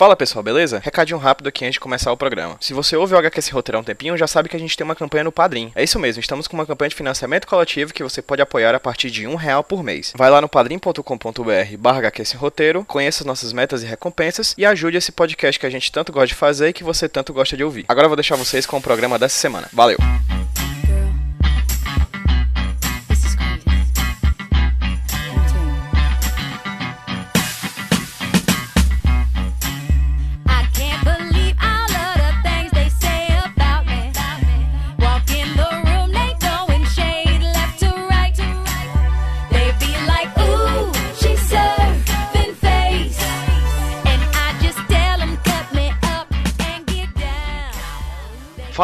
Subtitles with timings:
[0.00, 0.80] Fala pessoal, beleza?
[0.82, 2.56] Recadinho rápido aqui antes de começar o programa.
[2.58, 4.74] Se você ouve o HQ Sem Roteiro há um tempinho, já sabe que a gente
[4.74, 5.70] tem uma campanha no Padrim.
[5.74, 8.80] É isso mesmo, estamos com uma campanha de financiamento coletivo que você pode apoiar a
[8.80, 10.14] partir de um real por mês.
[10.16, 12.00] Vai lá no padrim.com.br barra
[12.38, 16.12] Roteiro, conheça as nossas metas e recompensas e ajude esse podcast que a gente tanto
[16.12, 17.84] gosta de fazer e que você tanto gosta de ouvir.
[17.86, 19.68] Agora eu vou deixar vocês com o programa dessa semana.
[19.70, 19.98] Valeu!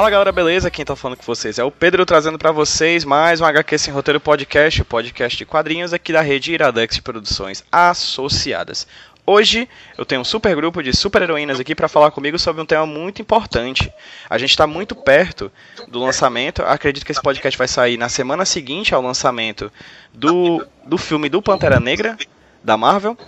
[0.07, 0.71] Fala galera, beleza?
[0.71, 3.93] Quem tá falando com vocês é o Pedro trazendo pra vocês mais um HQ Sem
[3.93, 8.87] Roteiro Podcast, o podcast de quadrinhos aqui da rede Iradex de Produções Associadas.
[9.27, 12.65] Hoje eu tenho um super grupo de super heroínas aqui para falar comigo sobre um
[12.65, 13.93] tema muito importante.
[14.31, 15.51] A gente está muito perto
[15.89, 16.63] do lançamento.
[16.63, 19.73] Acredito que esse podcast vai sair na semana seguinte ao lançamento
[20.15, 22.17] do, do filme do Pantera Negra
[22.63, 23.19] da Marvel.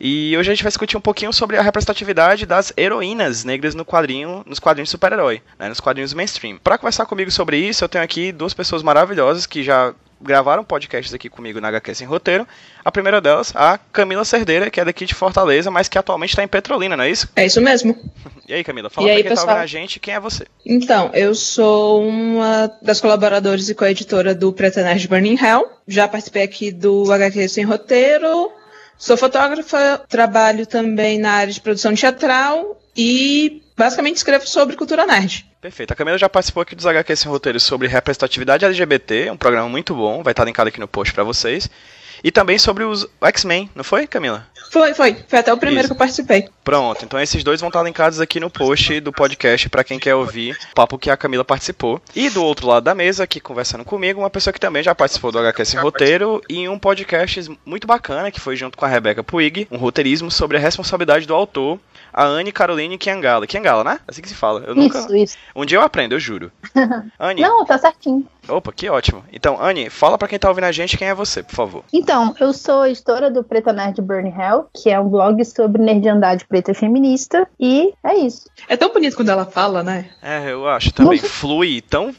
[0.00, 3.84] E hoje a gente vai discutir um pouquinho sobre a representatividade das heroínas negras no
[3.84, 6.58] quadrinho, nos quadrinhos super-herói, né, nos quadrinhos mainstream.
[6.62, 11.12] Para conversar comigo sobre isso, eu tenho aqui duas pessoas maravilhosas que já gravaram podcasts
[11.12, 12.48] aqui comigo na HQ Sem Roteiro.
[12.84, 16.42] A primeira delas, a Camila Cerdeira, que é daqui de Fortaleza, mas que atualmente está
[16.42, 17.28] em Petrolina, não é isso?
[17.36, 17.96] É isso mesmo.
[18.46, 20.46] E aí, Camila, fala E pra aí, quem tá ouvindo a gente quem é você.
[20.66, 25.66] Então, eu sou uma das colaboradoras e coeditora do Preta Nerd Burning Hell.
[25.88, 28.52] Já participei aqui do HQ Sem Roteiro.
[28.96, 35.46] Sou fotógrafa, trabalho também na área de produção teatral e basicamente escrevo sobre cultura nerd.
[35.60, 35.92] Perfeito.
[35.92, 39.94] A Camila já participou aqui dos HQ Sem Roteiro sobre representatividade LGBT, um programa muito
[39.94, 41.68] bom, vai estar linkado aqui no post pra vocês.
[42.24, 44.46] E também sobre os X-Men, não foi, Camila?
[44.70, 45.14] Foi, foi.
[45.28, 45.88] Foi até o primeiro Isso.
[45.88, 46.48] que eu participei.
[46.64, 50.14] Pronto, então esses dois vão estar linkados aqui no post do podcast para quem quer
[50.14, 52.00] ouvir o papo que a Camila participou.
[52.16, 55.30] E do outro lado da mesa, aqui conversando comigo, uma pessoa que também já participou
[55.30, 59.22] do HQ Sem Roteiro e um podcast muito bacana que foi junto com a Rebeca
[59.22, 61.78] Puig, um roteirismo sobre a responsabilidade do autor,
[62.14, 63.46] a Anne Caroline Kiangala.
[63.46, 63.98] Kiangala, né?
[64.06, 64.60] Assim que se fala.
[64.66, 64.98] Eu nunca...
[65.00, 65.36] Isso, isso.
[65.54, 66.52] Um dia eu aprendo, eu juro.
[67.18, 68.24] Anne, Não, tá certinho.
[68.48, 69.24] opa, que ótimo.
[69.32, 71.84] Então, Anne, fala pra quem tá ouvindo a gente quem é você, por favor.
[71.92, 76.44] Então, eu sou editora do Preta Nerd Burn Hell, que é um blog sobre nerdandade
[76.46, 78.48] preta e feminista, e é isso.
[78.68, 80.08] É tão bonito quando ela fala, né?
[80.22, 81.18] É, eu acho também.
[81.18, 82.14] Flui tão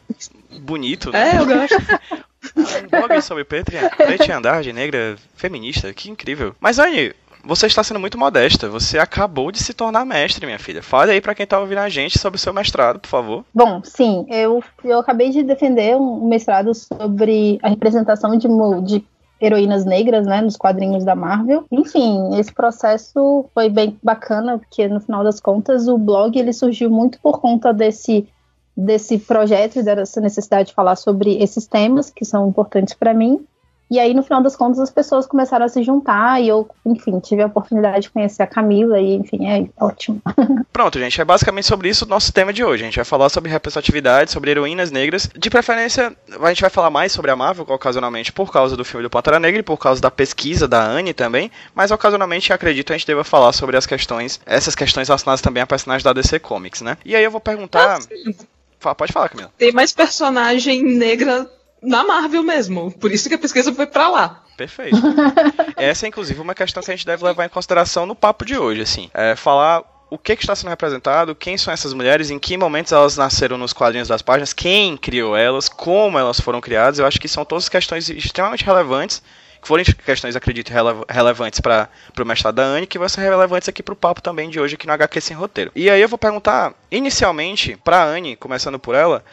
[0.60, 1.12] bonito.
[1.12, 1.32] né?
[1.36, 1.76] É, eu gosto.
[2.56, 6.56] Um blog sobre preto e, preto e andar negra feminista, que incrível.
[6.60, 7.14] Mas Anne,
[7.46, 8.68] você está sendo muito modesta.
[8.70, 10.82] Você acabou de se tornar mestre, minha filha.
[10.82, 13.46] Fale aí pra quem tá ouvindo a gente sobre o seu mestrado, por favor.
[13.54, 18.48] Bom, sim, eu, eu acabei de defender um mestrado sobre a representação de,
[18.84, 19.06] de
[19.40, 21.66] heroínas negras, né, nos quadrinhos da Marvel.
[21.72, 26.90] Enfim, esse processo foi bem bacana, porque no final das contas o blog ele surgiu
[26.90, 28.28] muito por conta desse
[28.78, 33.46] desse projeto e dessa necessidade de falar sobre esses temas que são importantes para mim.
[33.90, 37.20] E aí, no final das contas, as pessoas começaram a se juntar e eu, enfim,
[37.20, 40.22] tive a oportunidade de conhecer a Camila e, enfim, é ótimo.
[40.74, 42.84] Pronto, gente, é basicamente sobre isso o nosso tema de hoje.
[42.84, 45.30] A gente vai falar sobre representatividade, sobre heroínas negras.
[45.38, 49.04] De preferência, a gente vai falar mais sobre a Marvel, ocasionalmente, por causa do filme
[49.04, 51.52] do Pantera Negra e por causa da pesquisa da Anne também.
[51.76, 55.68] Mas ocasionalmente, acredito, a gente deva falar sobre as questões, essas questões relacionadas também a
[55.68, 56.98] personagens da DC Comics, né?
[57.06, 58.00] E aí eu vou perguntar.
[58.80, 59.52] Fa- Pode falar, Camila.
[59.58, 61.50] Tem mais personagem negra
[61.86, 62.92] na Marvel mesmo.
[62.92, 64.44] Por isso que a pesquisa foi pra lá.
[64.58, 64.98] Perfeito.
[65.78, 68.58] Essa é, inclusive, uma questão que a gente deve levar em consideração no papo de
[68.58, 69.10] hoje, assim.
[69.14, 72.92] É falar o que, que está sendo representado, quem são essas mulheres, em que momentos
[72.92, 77.00] elas nasceram nos quadrinhos das páginas, quem criou elas, como elas foram criadas.
[77.00, 79.22] Eu acho que são todas questões extremamente relevantes,
[79.62, 83.68] que foram questões, acredito, rele- relevantes para o mestrado da Anne, que vão ser relevantes
[83.68, 85.72] aqui para o papo também de hoje aqui no HQ Sem Roteiro.
[85.76, 89.26] E aí eu vou perguntar, inicialmente, para a Anne, começando por ela,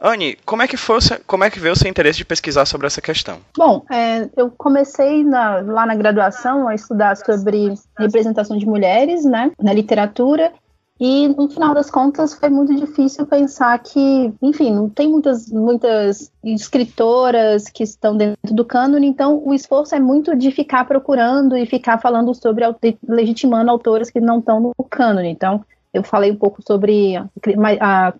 [0.00, 2.86] Anne, como é que foi, como é que veio o seu interesse de pesquisar sobre
[2.86, 3.38] essa questão?
[3.56, 9.52] Bom, é, eu comecei na- lá na graduação a estudar sobre representação de mulheres, né,
[9.62, 10.52] na literatura,
[10.98, 16.30] e no final das contas foi muito difícil pensar que, enfim, não tem muitas, muitas
[16.44, 21.64] escritoras que estão dentro do cânone, então o esforço é muito de ficar procurando e
[21.66, 22.64] ficar falando sobre,
[23.06, 25.28] legitimando autoras que não estão no cânone.
[25.30, 27.24] Então, eu falei um pouco sobre a,
[27.80, 28.14] a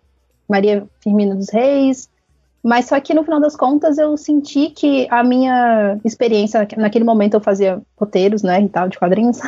[0.50, 2.10] Maria Firmina dos Reis,
[2.62, 7.34] mas só que no final das contas eu senti que a minha experiência, naquele momento
[7.34, 9.38] eu fazia roteiros, né, e tal, de quadrinhos,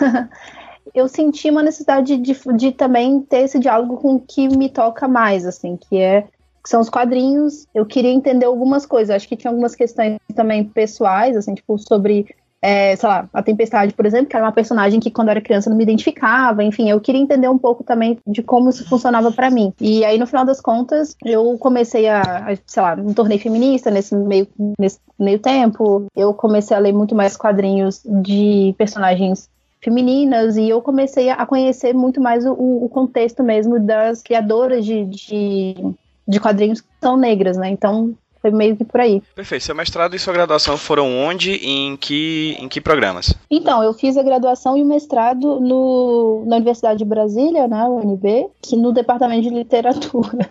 [0.94, 5.06] eu senti uma necessidade de, de também ter esse diálogo com o que me toca
[5.06, 6.25] mais, assim, que é
[6.62, 7.66] que são os quadrinhos.
[7.75, 12.26] Eu queria entender algumas coisas, acho que tinha algumas questões também pessoais, assim, tipo, sobre
[12.62, 15.40] é, sei lá, a Tempestade, por exemplo, que era uma personagem que quando eu era
[15.40, 19.32] criança não me identificava, enfim, eu queria entender um pouco também de como isso funcionava
[19.32, 19.72] pra mim.
[19.80, 23.90] E aí, no final das contas, eu comecei a, a, sei lá, me tornei feminista
[23.90, 24.46] nesse meio,
[24.78, 29.50] nesse meio tempo, eu comecei a ler muito mais quadrinhos de personagens
[29.80, 35.04] femininas e eu comecei a conhecer muito mais o, o contexto mesmo das criadoras de,
[35.04, 35.74] de,
[36.28, 37.68] de quadrinhos que são negras, né?
[37.68, 38.14] Então
[38.50, 39.22] meio que por aí.
[39.34, 39.64] Perfeito.
[39.64, 43.34] Seu mestrado e sua graduação foram onde e em que, em que programas?
[43.50, 48.48] Então, eu fiz a graduação e o mestrado no, na Universidade de Brasília, né, UNB,
[48.60, 50.50] que no departamento de literatura.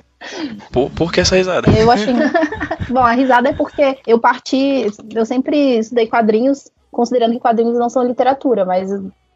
[0.71, 1.69] Por, por que essa risada?
[1.71, 2.13] Eu achei.
[2.89, 4.85] Bom, a risada é porque eu parti.
[5.13, 8.91] Eu sempre estudei quadrinhos, considerando que quadrinhos não são literatura, mas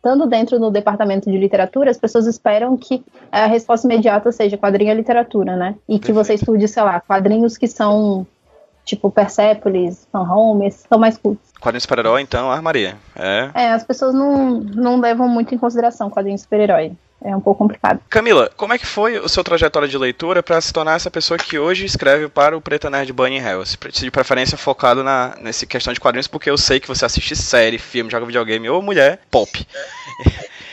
[0.06, 4.92] estando dentro do departamento de literatura, as pessoas esperam que a resposta imediata seja quadrinho
[4.92, 5.76] é literatura, né?
[5.90, 8.28] E que você estude, sei lá, quadrinhos que são
[8.86, 11.50] tipo Persepolis, Fan Home, esses são mais cultos.
[11.60, 12.96] Quadrinho super-herói, então, armaria.
[13.16, 13.50] É.
[13.54, 16.94] É, as pessoas não, não levam muito em consideração quadrinho super-herói.
[17.24, 18.00] É um pouco complicado.
[18.08, 21.40] Camila, como é que foi o seu trajetória de leitura para se tornar essa pessoa
[21.40, 23.76] que hoje escreve para o Preta Nerd Bunny Hells?
[23.94, 27.80] De preferência focado na nessa questão de quadrinhos, porque eu sei que você assiste série,
[27.80, 29.68] filme, joga videogame ou mulher pop.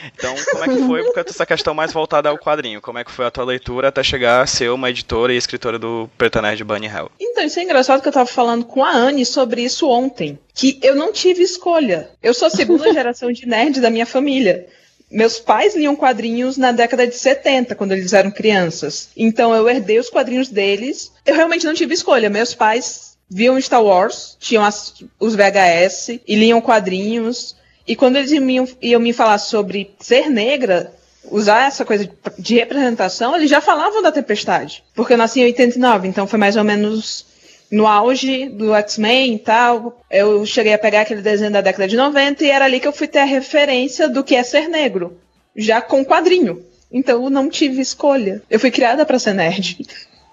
[0.05, 2.81] Então, como é que foi porque essa questão mais voltada ao quadrinho?
[2.81, 5.79] Como é que foi a tua leitura até chegar a ser uma editora e escritora
[5.79, 7.11] do Preta Nerd Bunny Hell?
[7.21, 10.39] Então, isso é engraçado que eu tava falando com a Anne sobre isso ontem.
[10.55, 12.11] Que eu não tive escolha.
[12.23, 14.67] Eu sou a segunda geração de nerd da minha família.
[15.11, 19.11] Meus pais liam quadrinhos na década de 70, quando eles eram crianças.
[19.17, 21.13] Então eu herdei os quadrinhos deles.
[21.27, 22.31] Eu realmente não tive escolha.
[22.31, 27.55] Meus pais viam Star Wars, tinham as- os VHS e liam quadrinhos.
[27.87, 30.93] E quando eles iam, me falar sobre ser negra,
[31.31, 32.09] usar essa coisa
[32.39, 34.85] de, representação, eles já falavam da tempestade.
[34.95, 37.27] Porque eu nasci em 89, então foi mais ou menos
[37.71, 40.01] no auge do X-Men e tal.
[40.11, 42.93] Eu cheguei a pegar aquele desenho da década de 90 e era ali que eu
[42.93, 45.19] fui ter a referência do que é ser negro.
[45.57, 46.65] Já com quadrinho.
[46.91, 48.43] Então eu não tive escolha.
[48.51, 49.87] Eu fui criada pra ser nerd.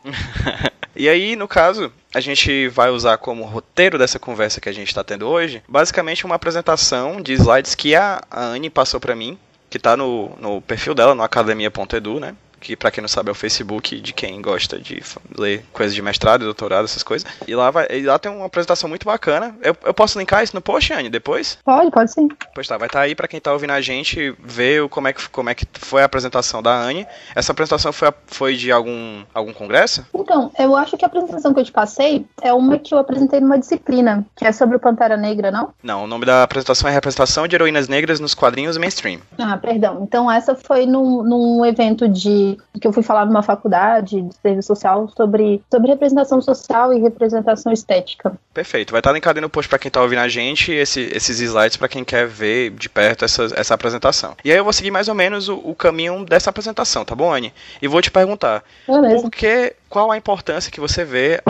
[1.00, 4.90] E aí, no caso, a gente vai usar como roteiro dessa conversa que a gente
[4.90, 9.40] está tendo hoje, basicamente uma apresentação de slides que a, a Anne passou para mim,
[9.70, 12.36] que tá no, no perfil dela, no academia.edu, né?
[12.60, 15.02] Que pra quem não sabe é o Facebook de quem gosta de
[15.38, 17.30] ler coisas de mestrado, doutorado, essas coisas.
[17.48, 19.56] E lá, vai, e lá tem uma apresentação muito bacana.
[19.62, 21.58] Eu, eu posso linkar isso no post, Anne, depois?
[21.64, 22.28] Pode, pode sim.
[22.54, 25.30] Pois tá, vai estar aí pra quem tá ouvindo a gente ver como é que,
[25.30, 27.08] como é que foi a apresentação da Anne.
[27.36, 30.06] Essa apresentação foi, foi de algum, algum congresso?
[30.14, 33.40] Então, eu acho que a apresentação que eu te passei é uma que eu apresentei
[33.40, 35.74] numa disciplina, que é sobre o Pantera Negra, não?
[35.84, 39.20] Não, o nome da apresentação é Representação de Heroínas Negras nos Quadrinhos Mainstream.
[39.38, 40.04] Ah, perdão.
[40.04, 42.49] Então, essa foi num, num evento de
[42.80, 47.72] que eu fui falar numa faculdade de serviço social sobre, sobre representação social e representação
[47.72, 48.34] estética.
[48.54, 51.78] Perfeito, vai estar linkado no post pra quem tá ouvindo a gente, esse- esses slides
[51.78, 54.36] pra quem quer ver de perto essa, essa apresentação.
[54.44, 57.34] E aí eu vou seguir mais ou menos o, o caminho dessa apresentação, tá bom,
[57.34, 57.54] Anne?
[57.82, 59.22] E vou te perguntar, Beleza.
[59.22, 61.42] por que, qual a importância que você vê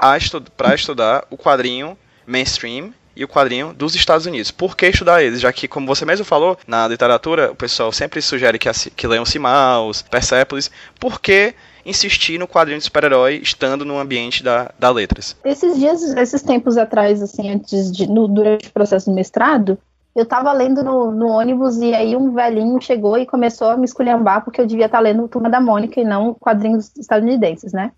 [0.00, 1.96] a estu para estudar o quadrinho
[2.26, 4.50] mainstream e o quadrinho dos Estados Unidos.
[4.52, 5.40] Por que estudar eles?
[5.40, 9.24] Já que, como você mesmo falou, na literatura o pessoal sempre sugere que, que leiam
[9.26, 10.70] Simaus, Persepolis.
[11.00, 11.52] Por que
[11.84, 15.36] insistir no quadrinho de super-herói estando no ambiente da, da letras?
[15.44, 19.76] Esses dias, esses tempos atrás, assim, antes de, no- durante o processo do mestrado,
[20.14, 23.84] eu tava lendo no, no ônibus e aí um velhinho chegou e começou a me
[23.84, 27.92] esculhambar porque eu devia estar lendo Turma da Mônica e não quadrinhos estadunidenses, né?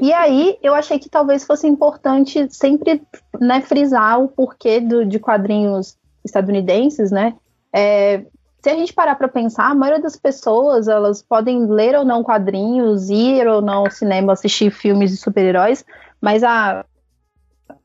[0.00, 3.02] E aí eu achei que talvez fosse importante sempre
[3.38, 7.34] né, frisar o porquê do- de quadrinhos estadunidenses, né?
[7.72, 8.24] É,
[8.62, 12.22] se a gente parar para pensar, a maioria das pessoas elas podem ler ou não
[12.22, 15.84] quadrinhos, ir ou não ao cinema assistir filmes de super-heróis,
[16.20, 16.84] mas a,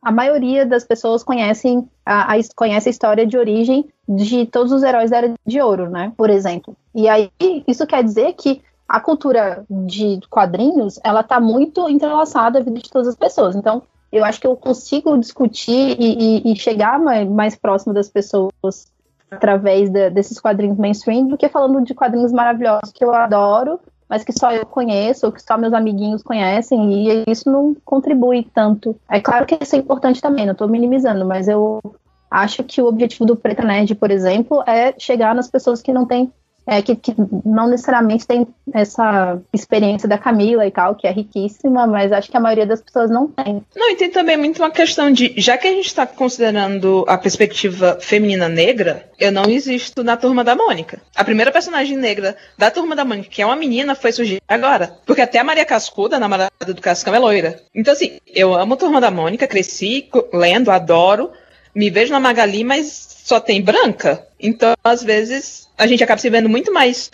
[0.01, 4.83] a maioria das pessoas conhecem a, a, conhece a história de origem de todos os
[4.83, 6.11] heróis da Era de Ouro, né?
[6.17, 6.75] Por exemplo.
[6.93, 7.31] E aí
[7.67, 12.89] isso quer dizer que a cultura de quadrinhos ela está muito entrelaçada à vida de
[12.89, 13.55] todas as pessoas.
[13.55, 18.09] Então eu acho que eu consigo discutir e, e, e chegar mais, mais próximo das
[18.09, 18.93] pessoas
[19.29, 24.23] através de, desses quadrinhos mainstream do que falando de quadrinhos maravilhosos que eu adoro, mas
[24.23, 28.95] que só eu conheço, ou que só meus amiguinhos conhecem, e isso não contribui tanto.
[29.09, 31.81] É claro que isso é importante também, não estou minimizando, mas eu
[32.29, 36.05] acho que o objetivo do Preta Nerd, por exemplo, é chegar nas pessoas que não
[36.05, 36.31] têm
[36.65, 37.13] é, que, que,
[37.45, 42.37] não necessariamente tem essa experiência da Camila e tal, que é riquíssima, mas acho que
[42.37, 43.63] a maioria das pessoas não tem.
[43.75, 47.17] Não, e tem também muito uma questão de, já que a gente está considerando a
[47.17, 50.99] perspectiva feminina negra, eu não existo na Turma da Mônica.
[51.15, 54.97] A primeira personagem negra da Turma da Mônica, que é uma menina, foi surgir agora.
[55.05, 57.59] Porque até a Maria Cascuda, namorada do Cascão, é loira.
[57.73, 61.31] Então, assim, eu amo Turma da Mônica, cresci lendo, adoro,
[61.75, 64.25] me vejo na Magali, mas só tem branca.
[64.39, 67.11] Então, às vezes, a gente acaba se vendo muito mais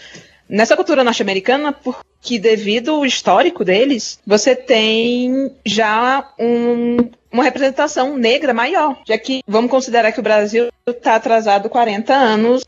[0.48, 6.98] nessa cultura norte-americana, porque devido ao histórico deles, você tem já um,
[7.32, 12.64] uma representação negra maior, já que vamos considerar que o Brasil está atrasado 40 anos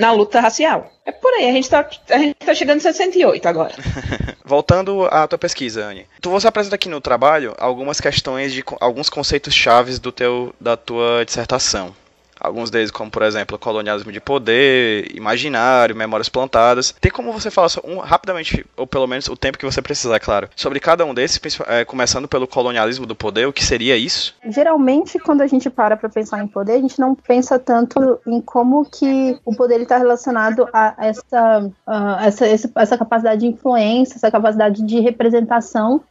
[0.00, 0.90] na luta racial.
[1.04, 3.74] É por aí, a gente está tá chegando em 68 agora.
[4.44, 6.06] Voltando à tua pesquisa, Anne.
[6.22, 10.74] Tu você apresenta aqui no trabalho algumas questões de alguns conceitos chaves do teu da
[10.74, 11.94] tua dissertação.
[12.40, 16.94] Alguns deles, como por exemplo, colonialismo de poder, imaginário, memórias plantadas.
[17.00, 20.48] Tem como você falar um, rapidamente, ou pelo menos o tempo que você precisar, claro,
[20.56, 24.34] sobre cada um desses, é, começando pelo colonialismo do poder, o que seria isso?
[24.48, 28.40] Geralmente, quando a gente para para pensar em poder, a gente não pensa tanto em
[28.40, 34.30] como que o poder está relacionado a essa, a essa, essa capacidade de influência, essa
[34.30, 36.02] capacidade de representação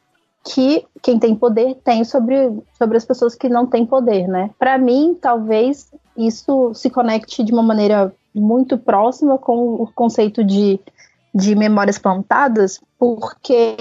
[0.43, 4.49] que quem tem poder tem sobre, sobre as pessoas que não têm poder, né?
[4.57, 5.91] Para mim, talvez
[6.27, 10.79] isso se conecte de uma maneira muito próxima com o conceito de,
[11.33, 13.75] de memórias plantadas, porque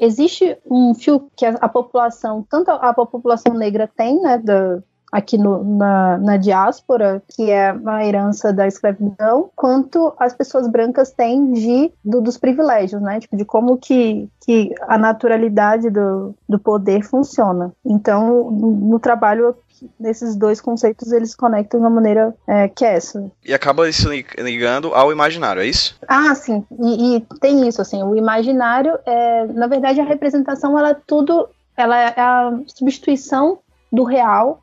[0.00, 4.78] existe um fio que a, a população, tanto a, a população negra tem, né, da,
[5.14, 11.12] aqui no, na, na diáspora, que é a herança da escravidão, quanto as pessoas brancas
[11.12, 13.20] têm de, do- dos privilégios, né?
[13.20, 17.72] Tipo, de como que, que a naturalidade do, do poder funciona.
[17.84, 19.54] Então, no, no trabalho,
[20.02, 23.30] esses dois conceitos, eles se conectam de uma maneira é, que é essa.
[23.44, 25.98] E acaba isso li- ligando ao imaginário, é isso?
[26.08, 30.90] Ah, sim, e, e tem isso, assim, o imaginário, é, na verdade, a representação, ela
[30.90, 33.58] é tudo, ela é a substituição
[33.92, 34.60] do real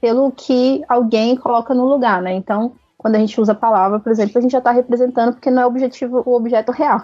[0.00, 2.32] pelo que alguém coloca no lugar, né?
[2.32, 5.50] Então, quando a gente usa a palavra, por exemplo, a gente já está representando porque
[5.50, 7.02] não é o objetivo, o objeto real.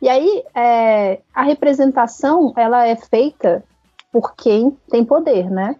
[0.00, 3.64] E aí, é, a representação, ela é feita
[4.12, 5.76] por quem tem poder, né?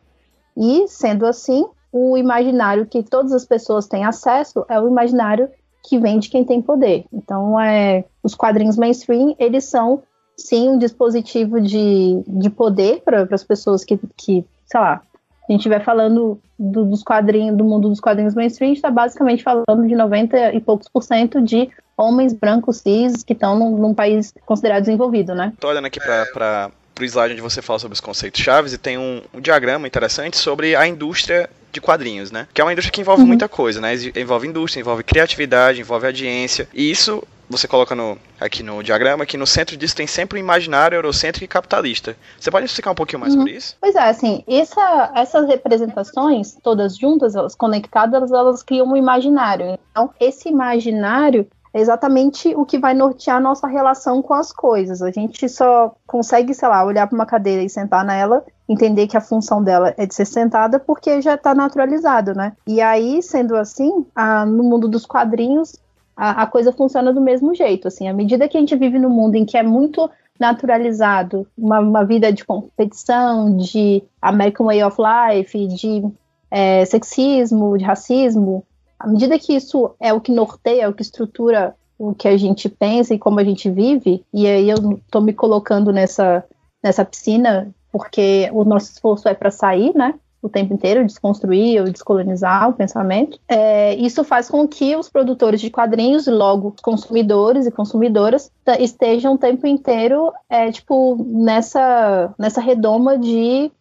[0.59, 5.49] E, sendo assim, o imaginário que todas as pessoas têm acesso é o imaginário
[5.85, 7.05] que vem de quem tem poder.
[7.13, 10.03] Então, é, os quadrinhos mainstream, eles são,
[10.37, 15.01] sim, um dispositivo de, de poder para as pessoas que, que, sei lá,
[15.49, 18.91] a gente estiver falando do, dos quadrinhos, do mundo dos quadrinhos mainstream, a gente está
[18.91, 23.79] basicamente falando de 90 e poucos por cento de homens brancos cis que estão num,
[23.79, 25.53] num país considerado desenvolvido, né?
[25.59, 26.71] Tô olhando aqui para
[27.05, 30.37] o slide onde você fala sobre os conceitos chaves e tem um, um diagrama interessante
[30.37, 32.47] sobre a indústria de quadrinhos, né?
[32.55, 33.29] Que é uma indústria que envolve Uhum.
[33.29, 33.93] muita coisa, né?
[34.17, 36.69] Envolve indústria, envolve criatividade, envolve audiência.
[36.73, 40.41] E isso você coloca no, aqui no diagrama que no centro disso tem sempre o
[40.41, 42.15] imaginário eurocêntrico e capitalista.
[42.39, 43.41] Você pode explicar um pouquinho mais Uhum.
[43.41, 43.77] sobre isso?
[43.81, 49.79] Pois é, assim, essa- essas representações, todas juntas, elas conectadas, elas criam um imaginário.
[49.91, 51.47] Então, esse imaginário
[51.79, 55.01] é exatamente o que vai nortear a nossa relação com as coisas.
[55.01, 59.17] A gente só consegue, sei lá, olhar para uma cadeira e sentar nela, entender que
[59.17, 62.53] a função dela é de ser sentada, porque já está naturalizado, né?
[62.67, 65.77] E aí, sendo assim, a- no mundo dos quadrinhos,
[66.17, 67.89] a, a coisa funciona do mesmo jeito.
[67.89, 71.81] Assim, à medida que a gente vive num mundo em que é muito naturalizado uma,
[71.81, 76.05] uma vida de competição, de American Way of Life, de
[76.51, 78.65] é, sexismo, de racismo,
[78.99, 82.37] à medida que isso é o que norteia, é o que estrutura o que a
[82.37, 86.45] gente pensa e como a gente vive, e aí eu tô me colocando nessa,
[86.83, 90.15] nessa piscina porque o nosso esforço é para sair, né?
[90.41, 93.41] O tempo inteiro, desconstruir ou descolonizar o pensamento.
[93.49, 99.39] É, isso faz com que os produtores de quadrinhos, logo consumidores e consumidoras, estejam o
[99.39, 103.73] tempo inteiro, é, tipo, nessa, nessa redoma de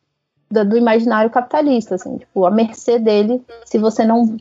[0.50, 4.38] do imaginário capitalista, assim, tipo, à mercê dele, se você não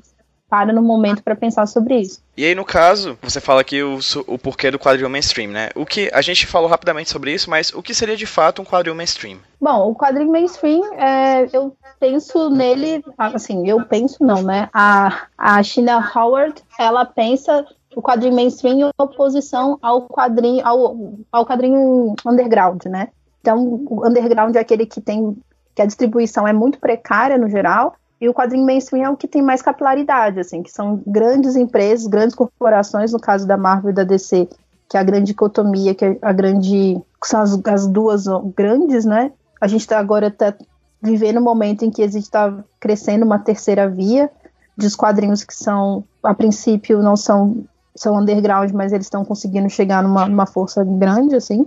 [0.49, 2.21] para no momento para pensar sobre isso.
[2.37, 5.71] E aí, no caso, você fala aqui o, o porquê do quadril mainstream, né?
[5.75, 8.65] O que a gente falou rapidamente sobre isso, mas o que seria de fato um
[8.65, 9.39] quadril mainstream?
[9.61, 14.69] Bom, o quadrinho mainstream, é, eu penso nele, assim, eu penso não, né?
[14.73, 20.97] A, a China Howard, ela pensa o quadrinho mainstream em oposição ao quadrinho, ao,
[21.33, 23.09] ao quadrinho underground, né?
[23.41, 25.37] Então, o underground é aquele que tem,
[25.75, 29.29] que a distribuição é muito precária no geral, e o quadrinho mainstream é o que
[29.29, 33.95] tem mais capilaridade, assim, que são grandes empresas, grandes corporações, no caso da Marvel e
[33.95, 34.49] da DC,
[34.89, 37.01] que é a grande dicotomia, que é a grande.
[37.21, 39.33] que são as, as duas grandes, né?
[39.61, 40.55] A gente tá agora tá
[41.03, 44.31] vivendo um momento em que existe está crescendo uma terceira via
[44.77, 50.03] dos quadrinhos que são, a princípio, não são, são underground, mas eles estão conseguindo chegar
[50.03, 51.67] numa, numa força grande, assim,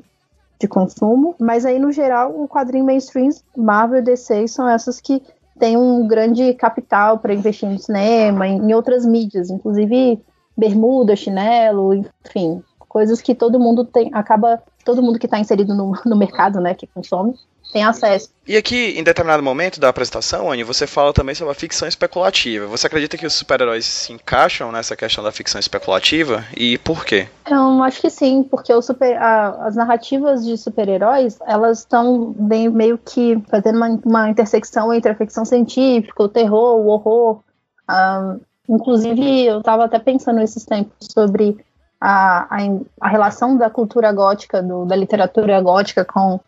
[0.59, 1.35] de consumo.
[1.39, 5.21] Mas aí, no geral, o quadrinho mainstream, Marvel e DC são essas que
[5.59, 10.19] têm um grande capital para investir no cinema, em, em outras mídias, inclusive
[10.57, 15.93] bermuda, chinelo, enfim, coisas que todo mundo tem, acaba, todo mundo que está inserido no,
[16.05, 17.35] no mercado, né, que consome,
[17.71, 18.31] tem acesso.
[18.47, 22.65] E aqui, em determinado momento da apresentação, Anny, você fala também sobre a ficção especulativa.
[22.65, 26.43] Você acredita que os super-heróis se encaixam nessa questão da ficção especulativa?
[26.57, 27.27] E por quê?
[27.47, 32.97] Eu acho que sim, porque super, a- as narrativas de super-heróis, elas estão bem meio
[32.97, 37.41] que fazendo uma, uma intersecção entre a ficção científica, o terror, o horror.
[37.87, 38.35] Ah,
[38.67, 41.55] inclusive, eu estava até pensando esses tempos sobre
[41.99, 42.57] a, a,
[43.01, 46.39] a relação da cultura gótica, do- da literatura gótica com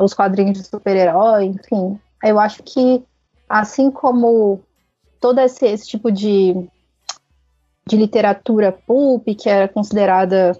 [0.00, 1.98] os quadrinhos de super-herói, enfim.
[2.22, 3.02] Eu acho que,
[3.48, 4.60] assim como
[5.20, 6.54] todo esse, esse tipo de,
[7.86, 10.58] de literatura pulp, que era considerada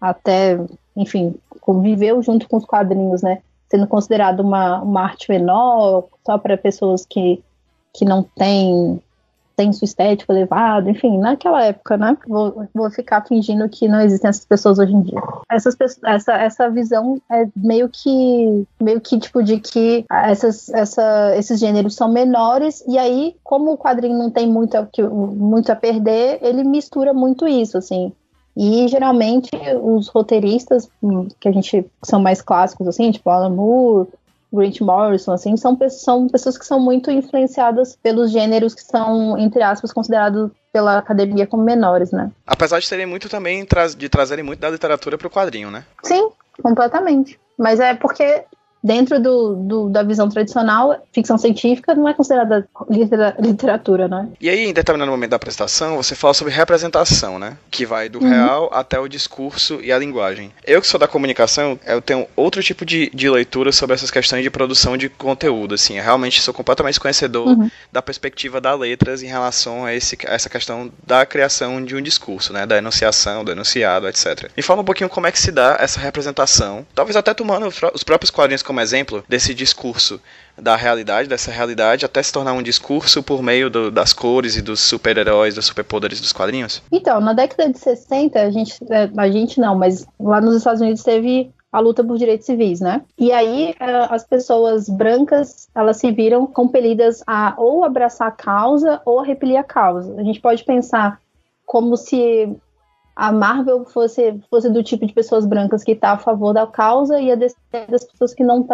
[0.00, 0.58] até,
[0.96, 3.42] enfim, conviveu junto com os quadrinhos, né?
[3.70, 7.42] Sendo considerado uma, uma arte menor, só para pessoas que,
[7.92, 9.00] que não têm
[9.56, 12.16] senso estético elevado, enfim, naquela época, né?
[12.26, 15.20] Vou, vou ficar fingindo que não existem essas pessoas hoje em dia.
[15.50, 21.58] Essas, essa, essa visão é meio que, meio que tipo de que essas, essa, esses
[21.60, 26.38] gêneros são menores, e aí, como o quadrinho não tem muito, a- muito a perder,
[26.42, 28.12] ele mistura muito isso, assim.
[28.56, 29.50] E geralmente
[29.82, 34.08] os roteiristas hum, que a gente que são mais clássicos, assim, tipo Alan Moore,
[34.54, 39.62] Grant Morrison, assim, são, são pessoas que são muito influenciadas pelos gêneros que são, entre
[39.62, 42.30] aspas, considerados pela academia como menores, né?
[42.46, 45.84] Apesar de serem muito também, de trazerem muito da literatura pro quadrinho, né?
[46.02, 46.30] Sim,
[46.62, 47.38] completamente.
[47.58, 48.44] Mas é porque
[48.84, 54.28] dentro do, do- da visão tradicional, ficção científica não é considerada litera- literatura, né?
[54.38, 57.56] E aí, em determinado momento da apresentação, você fala sobre representação, né?
[57.70, 58.28] Que vai do Uhum.
[58.28, 60.52] real até o discurso e a linguagem.
[60.66, 64.42] Eu que sou da comunicação, eu tenho outro tipo de, de leitura sobre essas questões
[64.42, 65.96] de produção de conteúdo, assim.
[65.96, 67.70] Eu realmente sou completamente conhecedor Uhum.
[67.90, 72.02] da perspectiva da letras em relação a, esse, a essa questão da criação de um
[72.02, 72.66] discurso, né?
[72.66, 74.50] Da enunciação, do enunciado, etc.
[74.54, 77.78] Me fala um pouquinho como é que se dá essa representação, talvez até tomando os
[77.78, 80.20] pró- os próprios quadrinhos como exemplo desse discurso
[80.56, 84.62] da realidade, dessa realidade, até se tornar um discurso por meio do- das cores e
[84.62, 86.82] dos super-heróis, dos superpoderes dos quadrinhos?
[86.92, 90.80] Então, na década de 60, a gente, é, a gente não, mas lá nos Estados
[90.80, 93.02] Unidos teve a luta por direitos civis, né?
[93.18, 99.02] E aí é, as pessoas brancas, elas se viram compelidas a ou abraçar a causa
[99.04, 100.14] ou a repelir a causa.
[100.16, 101.18] A gente pode pensar
[101.66, 102.48] como se
[103.16, 107.20] a Marvel fosse, fosse do tipo de pessoas brancas que está a favor da causa
[107.20, 107.56] e a DC
[107.88, 108.66] das pessoas que não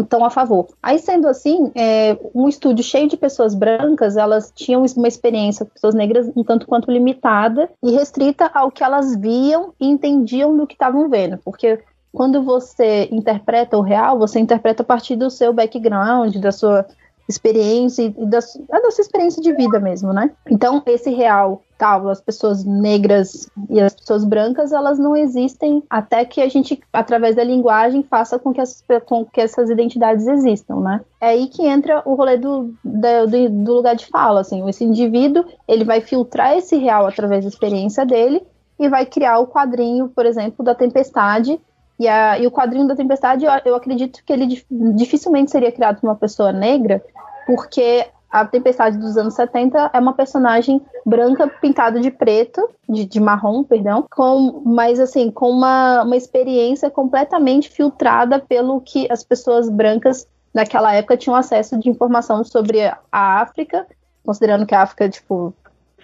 [0.00, 0.66] estão a favor.
[0.82, 5.72] Aí, sendo assim, é, um estúdio cheio de pessoas brancas, elas tinham uma experiência com
[5.72, 10.66] pessoas negras um tanto quanto limitada e restrita ao que elas viam e entendiam do
[10.66, 11.78] que estavam vendo, porque
[12.12, 16.86] quando você interpreta o real, você interpreta a partir do seu background, da sua
[17.28, 20.30] experiência e da, da sua experiência de vida mesmo, né?
[20.50, 26.24] Então, esse real tal, as pessoas negras e as pessoas brancas, elas não existem até
[26.24, 30.80] que a gente, através da linguagem, faça com que, essas, com que essas identidades existam,
[30.80, 31.00] né?
[31.20, 35.44] É aí que entra o rolê do, do, do lugar de fala, assim, esse indivíduo,
[35.68, 38.42] ele vai filtrar esse real através da experiência dele
[38.78, 41.60] e vai criar o quadrinho, por exemplo, da tempestade,
[41.98, 45.72] e, a, e o quadrinho da Tempestade, eu, eu acredito que ele dif- dificilmente seria
[45.72, 47.02] criado por uma pessoa negra,
[47.46, 53.18] porque a Tempestade dos anos 70 é uma personagem branca pintada de preto, de, de
[53.18, 59.68] marrom, perdão, com, mas assim, com uma, uma experiência completamente filtrada pelo que as pessoas
[59.68, 63.86] brancas naquela época tinham acesso de informação sobre a África,
[64.24, 65.54] considerando que a África, tipo,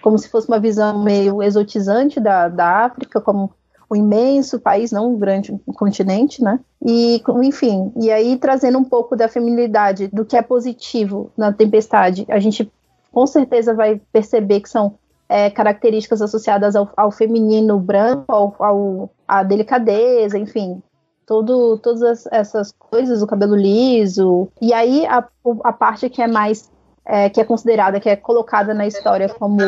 [0.03, 3.53] como se fosse uma visão meio exotizante da, da África, como
[3.95, 6.59] um imenso país, não um grande continente, né?
[6.85, 12.27] E, enfim, e aí trazendo um pouco da feminilidade, do que é positivo na tempestade,
[12.29, 12.71] a gente
[13.13, 14.95] com certeza vai perceber que são
[15.29, 20.83] é, características associadas ao, ao feminino branco, ao, ao, à delicadeza, enfim,
[21.27, 24.49] todo, todas as- essas coisas, o cabelo liso.
[24.61, 25.25] E aí a,
[25.63, 26.71] a parte que é mais
[27.07, 29.59] é, que é considerada, que é colocada na história como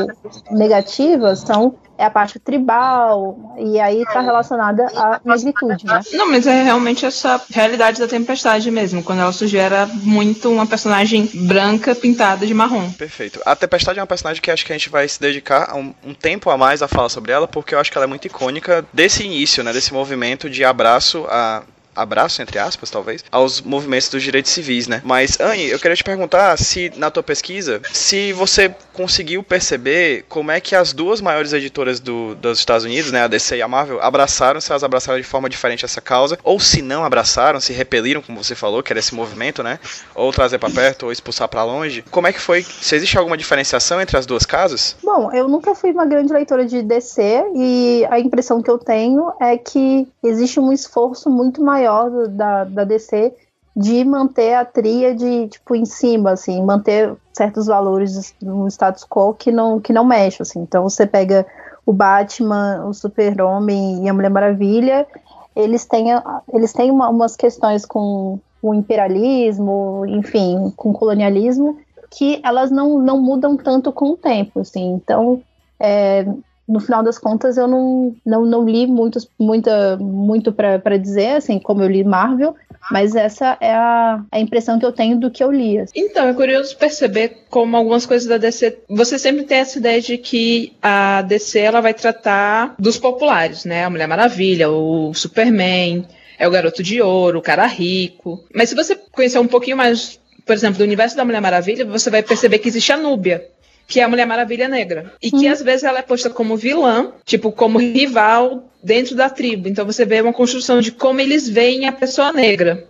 [0.51, 6.01] negativa, são é a parte tribal, e aí está relacionada à negritude, né?
[6.13, 9.03] Não, mas é realmente essa realidade da tempestade mesmo.
[9.03, 12.91] Quando ela surgiu, era muito uma personagem branca pintada de marrom.
[12.93, 13.41] Perfeito.
[13.47, 16.13] A Tempestade é uma personagem que acho que a gente vai se dedicar um, um
[16.13, 18.85] tempo a mais a falar sobre ela, porque eu acho que ela é muito icônica
[18.93, 19.73] desse início, né?
[19.73, 21.63] Desse movimento de abraço a
[21.97, 25.01] abraço, entre aspas, talvez, aos movimentos dos direitos civis, né?
[25.05, 30.51] Mas, Anne, eu queria te perguntar se, na tua pesquisa, se você conseguiu perceber como
[30.51, 33.69] é que as duas maiores editoras do, dos Estados Unidos, né, a DC e a
[33.69, 37.73] Marvel, abraçaram, se elas abraçaram de forma diferente essa causa, ou se não abraçaram, se
[37.73, 39.79] repeliram, como você falou, que era esse movimento, né?
[40.15, 42.03] Ou trazer pra perto, ou expulsar pra longe.
[42.11, 42.63] Como é que foi?
[42.63, 44.97] Se existe alguma diferenciação entre as duas casas?
[45.03, 49.33] Bom, eu nunca fui uma grande leitora de DC e a impressão que eu tenho
[49.41, 53.33] é que existe um esforço muito maior do- da, da DC
[53.77, 59.53] de manter a tríade, tipo, em cima, assim, manter certos valores no status quo que
[59.53, 60.61] não, que não mexe, assim.
[60.61, 61.45] Então você pega
[61.85, 65.07] o Batman, o Super-Homem e a Mulher Maravilha,
[65.55, 66.07] eles têm,
[66.53, 71.79] eles têm uma- umas questões com o imperialismo, enfim, com o colonialismo,
[72.11, 74.93] que elas não, não mudam tanto com o tempo, assim.
[74.95, 75.43] Então,
[75.79, 76.27] é,
[76.69, 81.59] no final das contas, eu não, não, não li muitos, muita, muito para dizer, assim,
[81.59, 82.57] como eu li Marvel,
[82.91, 85.79] mas essa é a, a impressão que eu tenho do que eu li.
[85.79, 85.93] assim.
[85.97, 88.79] Então, é curioso perceber como algumas coisas da DC.
[88.89, 93.85] Você sempre tem essa ideia de que a DC ela vai tratar dos populares, né?
[93.85, 96.07] A Mulher Maravilha, o Superman,
[96.39, 98.45] é o Garoto de Ouro, o cara rico.
[98.55, 102.11] Mas se você conhecer um pouquinho mais, por exemplo, do universo da Mulher Maravilha, você
[102.11, 103.49] vai perceber que existe a Núbia.
[103.87, 105.13] Que é a Mulher Maravilha Negra.
[105.23, 109.69] E que às vezes ela é posta como vilã, tipo, como rival dentro da tribo.
[109.69, 112.89] Então você vê uma construção de como eles veem a pessoa negra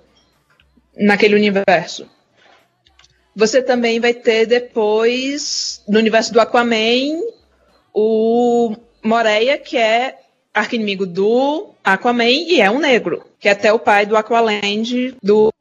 [0.96, 2.08] naquele universo.
[3.34, 7.20] Você também vai ter depois, no universo do Aquaman,
[7.92, 10.18] o Moreia, que é
[10.54, 15.52] arquinimigo do Aquaman e é um negro, que é até o pai do Aqualand do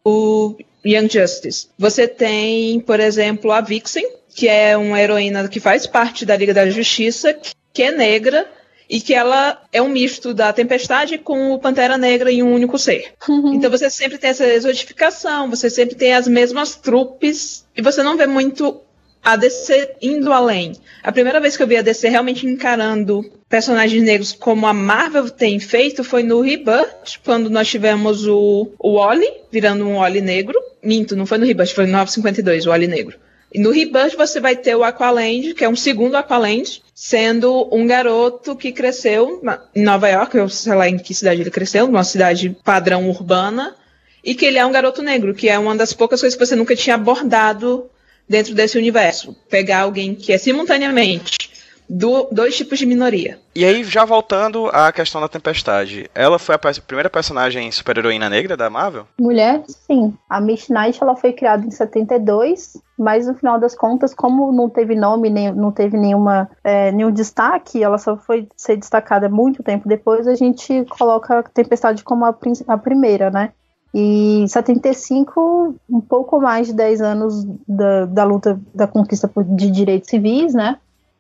[0.86, 1.67] Young Justice.
[1.78, 6.54] Você tem, por exemplo, a Vixen, que é uma heroína que faz parte da Liga
[6.54, 7.36] da Justiça,
[7.74, 8.45] que é negra
[8.89, 12.78] e que ela é um misto da Tempestade com o Pantera Negra em um único
[12.78, 13.13] ser.
[13.56, 18.17] Então você sempre tem essa exotificação, você sempre tem as mesmas trupes e você não
[18.17, 18.82] vê muito
[19.24, 20.74] a DC indo além.
[21.02, 25.32] A primeira vez que eu vi a DC realmente encarando personagens negros como a Marvel
[25.32, 30.60] tem feito foi no Rebirth, quando nós tivemos o, o Wally virando um Wally negro.
[30.84, 33.17] Minto, não foi no Rebirth, foi no 952, o Wally negro.
[33.56, 37.88] E no Rebirth você vai ter o Aqualand, que é um segundo Aqualand, sendo um
[37.88, 39.41] garoto que cresceu
[39.74, 43.74] em Nova York, eu sei lá em que cidade ele cresceu, numa cidade padrão urbana,
[44.22, 46.54] e que ele é um garoto negro, que é uma das poucas coisas que você
[46.54, 47.89] nunca tinha abordado
[48.28, 49.34] dentro desse universo.
[49.50, 51.55] Pegar alguém que é simultaneamente
[51.89, 53.39] do- dois tipos de minoria.
[53.56, 58.30] E aí, já voltando à questão da Tempestade, ela foi a pe- primeira personagem super-heroína
[58.30, 59.06] negra da Marvel?
[59.19, 60.13] Mulher, sim.
[60.30, 64.69] A Miss Knight ela foi criada em 72, mas no final das contas, como não
[64.69, 69.63] teve nome, nem, não teve nenhuma, é, nenhum destaque, ela só foi ser destacada muito
[69.63, 72.36] tempo depois, a gente coloca a Tempestade como a,
[72.67, 73.52] a primeira, né?
[73.93, 79.43] E em 75, um pouco mais de 10 anos da, da luta da conquista por-
[79.45, 80.78] de direitos civis, né?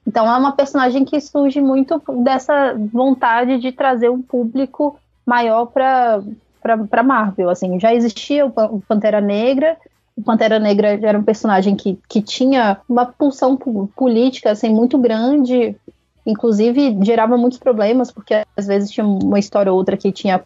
[0.07, 6.21] Então é uma personagem que surge muito dessa vontade de trazer um público maior para
[6.89, 9.77] para Marvel, assim, já existia o Pan- o Pantera Negra,
[10.17, 14.97] o Pantera Negra era um personagem que, que tinha uma pulsão po- política, assim, muito
[14.97, 15.75] grande,
[16.25, 20.41] inclusive gerava muitos problemas, porque às vezes tinha uma história ou outra que tinha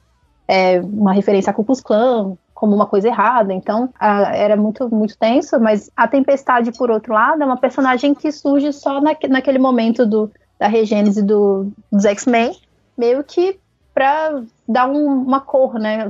[0.46, 4.94] é, uma referência a Ku Klux Klan, como uma coisa errada, então a- era muito,
[4.94, 9.30] muito tenso, mas a Tempestade, por outro lado, é uma personagem que surge só naque-
[9.30, 12.52] naquele momento do, da regênese do, dos X-Men,
[12.98, 13.58] meio que
[13.94, 16.10] para dar um- uma cor, né?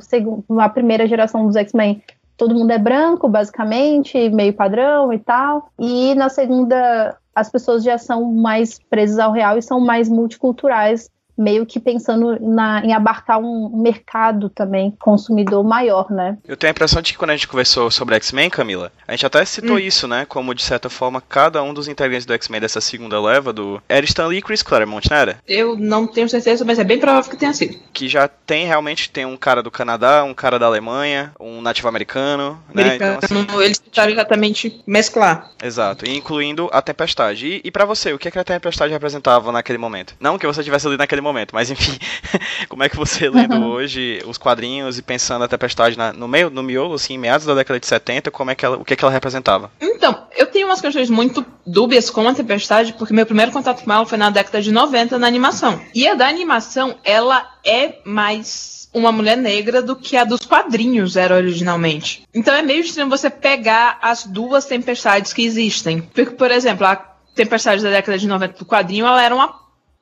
[0.59, 2.01] A primeira geração dos X-Men,
[2.35, 5.69] todo mundo é branco, basicamente, meio padrão e tal.
[5.77, 11.09] E na segunda, as pessoas já são mais presas ao real e são mais multiculturais,
[11.39, 16.37] meio que pensando na- em abarcar um mercado também consumidor maior, né?
[16.47, 19.25] Eu tenho a impressão de que quando a gente conversou sobre X-Men, Camila, a gente
[19.25, 19.79] até citou Hum.
[19.79, 20.25] isso, né?
[20.27, 23.81] Como, de certa forma, cada um dos integrantes do X-Men dessa segunda leva do...
[23.87, 25.39] Era Stan Lee e Chris Claremont, não era?
[25.47, 27.77] Eu não tenho certeza, mas é bem provável que tenha sido.
[27.93, 31.87] Que já tem, realmente, tem um cara do Canadá, um cara da Alemanha, um nativo
[31.87, 32.95] americano, né?
[32.95, 35.51] Então, Americano, assim, eles tentaram exatamente mesclar.
[35.63, 36.05] exato.
[36.05, 37.47] E incluindo a Tempestade.
[37.47, 40.15] E, e para você, o que, é que a Tempestade representava naquele momento?
[40.19, 41.97] Não que você tivesse lido naquele momento, mas enfim,
[42.69, 46.49] como é que você lendo hoje os quadrinhos e pensando a Tempestade na- no meio,
[46.49, 48.93] no miolo, assim, em meados da década de 70, como é que ela, o que,
[48.93, 49.71] é que ela representava?
[49.81, 53.91] Então, eu tenho umas questões muito dúbias com a Tempestade, porque meu primeiro contato com
[53.93, 55.79] ela foi na década de 90 na animação.
[55.93, 61.15] E a da animação, ela é mais uma mulher negra do que a dos quadrinhos
[61.15, 62.23] era originalmente.
[62.33, 66.01] Então é meio estranho você pegar as duas tempestades que existem.
[66.01, 66.95] Porque, por exemplo, a
[67.35, 69.53] tempestade da década de 90 do quadrinho, ela era uma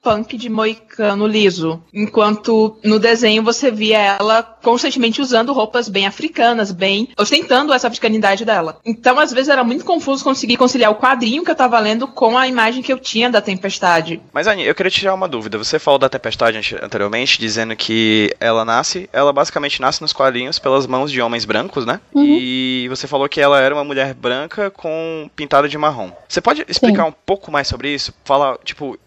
[0.08, 1.84] punk de moicano liso.
[1.94, 8.46] Enquanto no desenho você via ela constantemente usando roupas bem africanas, bem ostentando essa africanidade
[8.46, 8.80] dela.
[8.86, 12.38] Então, às vezes, era muito confuso conseguir conciliar o quadrinho que eu tava lendo com
[12.38, 14.22] a imagem que eu tinha da tempestade.
[14.32, 15.58] Mas, Anny, eu queria tirar uma dúvida.
[15.58, 20.58] Você falou da Tempestade ante- anteriormente, dizendo que ela nasce, ela basicamente nasce nos quadrinhos
[20.58, 22.00] pelas mãos de homens brancos, né?
[22.14, 22.38] Uhum.
[22.40, 26.12] E você falou que ela era uma mulher branca com pintada de marrom.
[26.30, 28.14] Você pode explicar um pouco mais sobre isso?
[28.24, 28.98] Falar, tipo,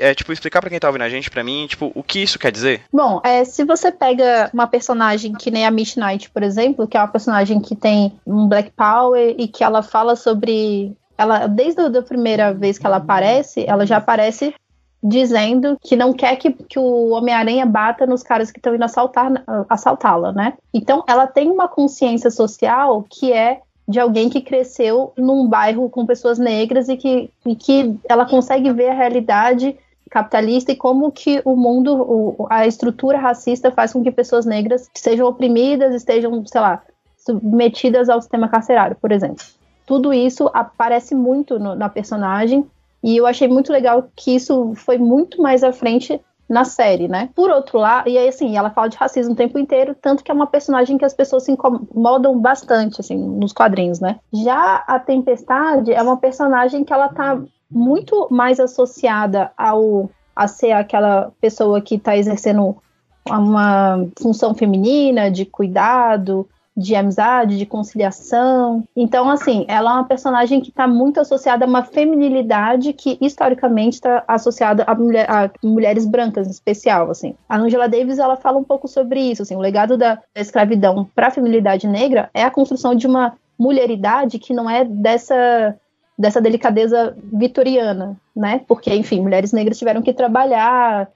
[0.00, 2.38] é, tipo explicar pra quem tá ouvindo a gente, pra mim, tipo, o que isso
[2.38, 2.82] quer dizer?
[2.92, 7.00] Bom, é, se você pega uma personagem que nem a Midnight, por exemplo, que é
[7.00, 10.92] uma personagem que tem um Black Power e que ela fala sobre.
[11.16, 14.54] Ela, desde a primeira vez que ela aparece, ela já aparece
[15.02, 19.30] dizendo que não quer que, que o Homem-Aranha bata nos caras que estão indo assaltar,
[19.68, 20.54] assaltá-la, né?
[20.74, 26.04] Então ela tem uma consciência social que é de alguém que cresceu num bairro com
[26.04, 29.74] pessoas negras e que, e que ela consegue ver a realidade
[30.10, 34.88] capitalista e como que o mundo, o- a estrutura racista faz com que pessoas negras
[34.94, 36.82] sejam oprimidas, estejam, sei lá,
[37.16, 39.44] submetidas ao sistema carcerário, por exemplo.
[39.86, 42.64] Tudo isso aparece muito no- na personagem
[43.02, 47.28] e eu achei muito legal que isso foi muito mais à frente na série, né?
[47.34, 50.30] Por outro lado, e aí assim, ela fala de racismo o tempo inteiro, tanto que
[50.30, 54.18] é uma personagem que as pessoas se incomodam bastante, assim, nos quadrinhos, né?
[54.32, 57.38] Já a Tempestade é uma personagem que ela tá
[57.70, 62.76] muito mais associada ao a ser aquela pessoa que tá exercendo
[63.28, 68.84] uma função feminina de cuidado, de amizade, de conciliação.
[68.96, 73.96] Então, assim, ela é uma personagem que está muito associada a uma feminilidade que historicamente
[73.96, 77.34] está associada a, mulher- a mulheres brancas, em especial, assim.
[77.48, 81.26] A Angela Davis ela fala um pouco sobre isso, assim, o legado da, escravidão para
[81.26, 85.76] a feminilidade negra é a construção de uma mulheridade que não é dessa
[86.16, 88.60] dessa delicadeza vitoriana, né?
[88.66, 91.08] Porque, enfim, mulheres negras tiveram que trabalhar,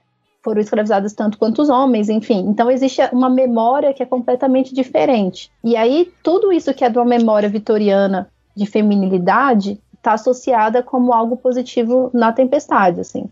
[0.43, 2.45] foram escravizadas tanto quanto os homens, enfim.
[2.47, 5.49] Então existe uma memória que é completamente diferente.
[5.63, 11.13] E aí tudo isso que é de uma memória vitoriana de feminilidade está associada como
[11.13, 13.25] algo positivo na tempestade, assim.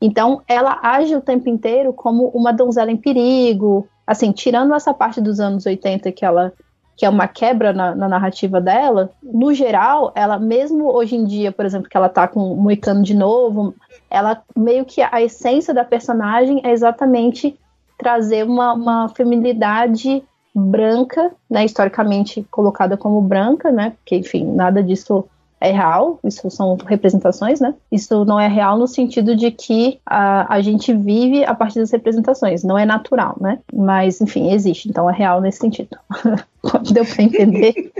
[0.00, 5.20] Então ela age o tempo inteiro como uma donzela em perigo, assim, tirando essa parte
[5.20, 6.52] dos anos 80 que ela
[6.96, 11.50] que é uma quebra na, na narrativa dela, no geral, ela mesmo hoje em dia,
[11.50, 13.74] por exemplo, que ela tá com o Moicano de novo,
[14.08, 17.58] ela meio que a essência da personagem é exatamente
[17.98, 20.22] trazer uma, uma feminilidade
[20.54, 25.24] branca, né, historicamente colocada como branca, né, porque enfim, nada disso
[25.66, 27.74] é real, isso são representações, né?
[27.90, 31.90] Isso não é real no sentido de que a, a gente vive a partir das
[31.90, 33.58] representações, não é natural, né?
[33.72, 35.96] Mas, enfim, existe, então é real nesse sentido.
[36.92, 37.72] Deu pra entender?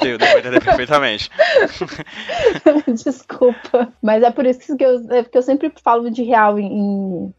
[0.00, 1.30] Deu, deu pra entender perfeitamente.
[3.04, 3.92] Desculpa.
[4.02, 7.34] Mas é por isso que eu, é eu sempre falo de real em, em-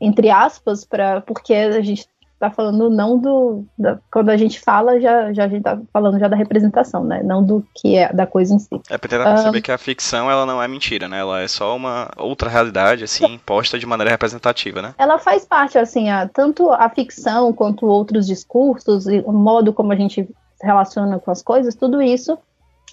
[0.00, 2.06] entre aspas, pra, porque a gente
[2.38, 3.64] tá falando não do.
[3.78, 7.22] da- quando a gente fala, já, já a gente tá falando já da representação, né?
[7.22, 8.80] Não do que é da coisa em si.
[8.90, 11.20] É pra tentar perceber que a ficção, ela não é mentira, né?
[11.20, 14.94] Ela é só uma outra realidade, assim, imposta de maneira representativa, né?
[14.98, 19.92] ela faz parte, assim, a, tanto a ficção quanto outros discursos, e o modo como
[19.92, 20.28] a gente
[20.62, 22.38] relaciona com as coisas, tudo isso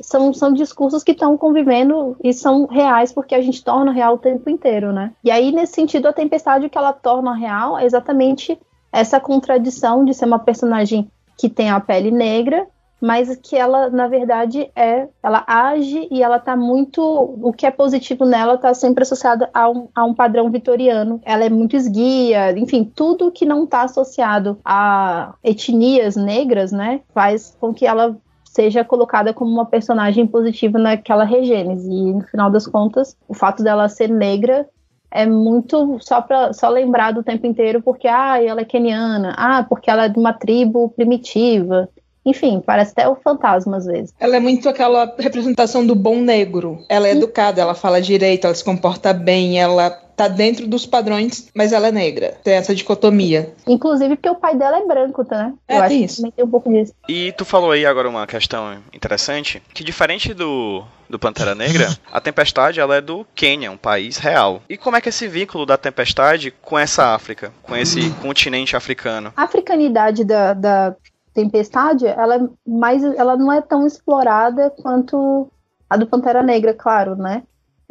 [0.02, 4.18] são, são discursos que estão convivendo e são reais porque a gente torna real o
[4.18, 5.12] tempo inteiro, né?
[5.24, 8.58] E aí, nesse sentido, a tempestade que ela torna real é exatamente
[8.92, 12.68] essa contradição de ser uma personagem que tem a pele negra,
[13.02, 15.08] mas que ela, na verdade, é.
[15.24, 17.02] Ela age e ela tá muito.
[17.02, 21.20] O que é positivo nela tá sempre associado a um, a um padrão vitoriano.
[21.26, 27.58] Ela é muito esguia, enfim, tudo que não tá associado a etnias negras, né, faz
[27.60, 31.90] com que ela seja colocada como uma personagem positiva naquela regênese.
[31.90, 34.68] E no final das contas, o fato dela ser negra
[35.12, 39.66] é muito só para só lembrar do tempo inteiro porque ah, ela é keniana, ah,
[39.68, 41.90] porque ela é de uma tribo primitiva.
[42.26, 44.14] Enfim, parece até o fantasma às vezes.
[44.20, 46.80] Ela é muito aquela representação do bom negro.
[46.88, 49.90] Ela é educada, ela fala direito, ela se comporta bem, ela
[50.22, 52.38] tá dentro dos padrões, mas ela é negra.
[52.44, 53.54] Tem essa dicotomia.
[53.68, 55.54] Inclusive porque o pai dela é branco, tá, né?
[55.68, 56.16] É, Eu acho que isso.
[56.18, 56.94] também tem um pouco disso.
[57.10, 62.22] E tu falou aí agora uma questão interessante, que diferente do, do Pantera Negra, a
[62.22, 64.62] Tempestade ela é do Quênia, um país real.
[64.70, 68.76] E como é que é esse vínculo da Tempestade com essa África, com esse continente
[68.76, 69.34] africano?
[69.36, 70.96] A africanidade da, da
[71.34, 75.50] tempestade, ela é mais, ela não é tão explorada quanto
[75.90, 77.44] a do Pantera Negra, claro, né?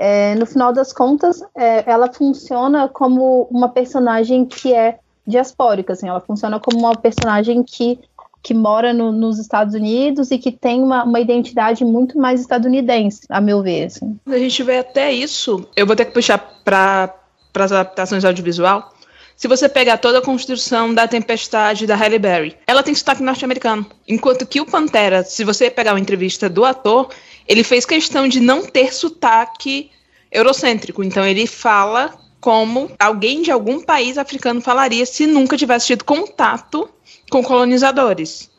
[0.02, 6.08] É, no final das contas, é, ela funciona como uma personagem que é diaspórica, assim,
[6.08, 7.98] ela funciona como uma personagem que,
[8.42, 13.26] que mora no- nos Estados Unidos e que tem uma, uma identidade muito mais estadunidense,
[13.28, 14.18] a meu ver, assim.
[14.26, 17.14] A gente vê até isso, eu vou ter que puxar para
[17.56, 18.94] as adaptações audiovisual,
[19.36, 23.86] se você pegar toda a construção da Tempestade da Halle Berry, ela tem sotaque norte-americano.
[24.06, 27.08] Enquanto que o Pantera, se você pegar uma entrevista do ator,
[27.46, 29.90] ele fez questão de não ter sotaque
[30.30, 31.02] eurocêntrico.
[31.02, 36.88] Então ele fala como alguém de algum país africano falaria se nunca tivesse tido contato
[37.30, 38.50] com colonizadores.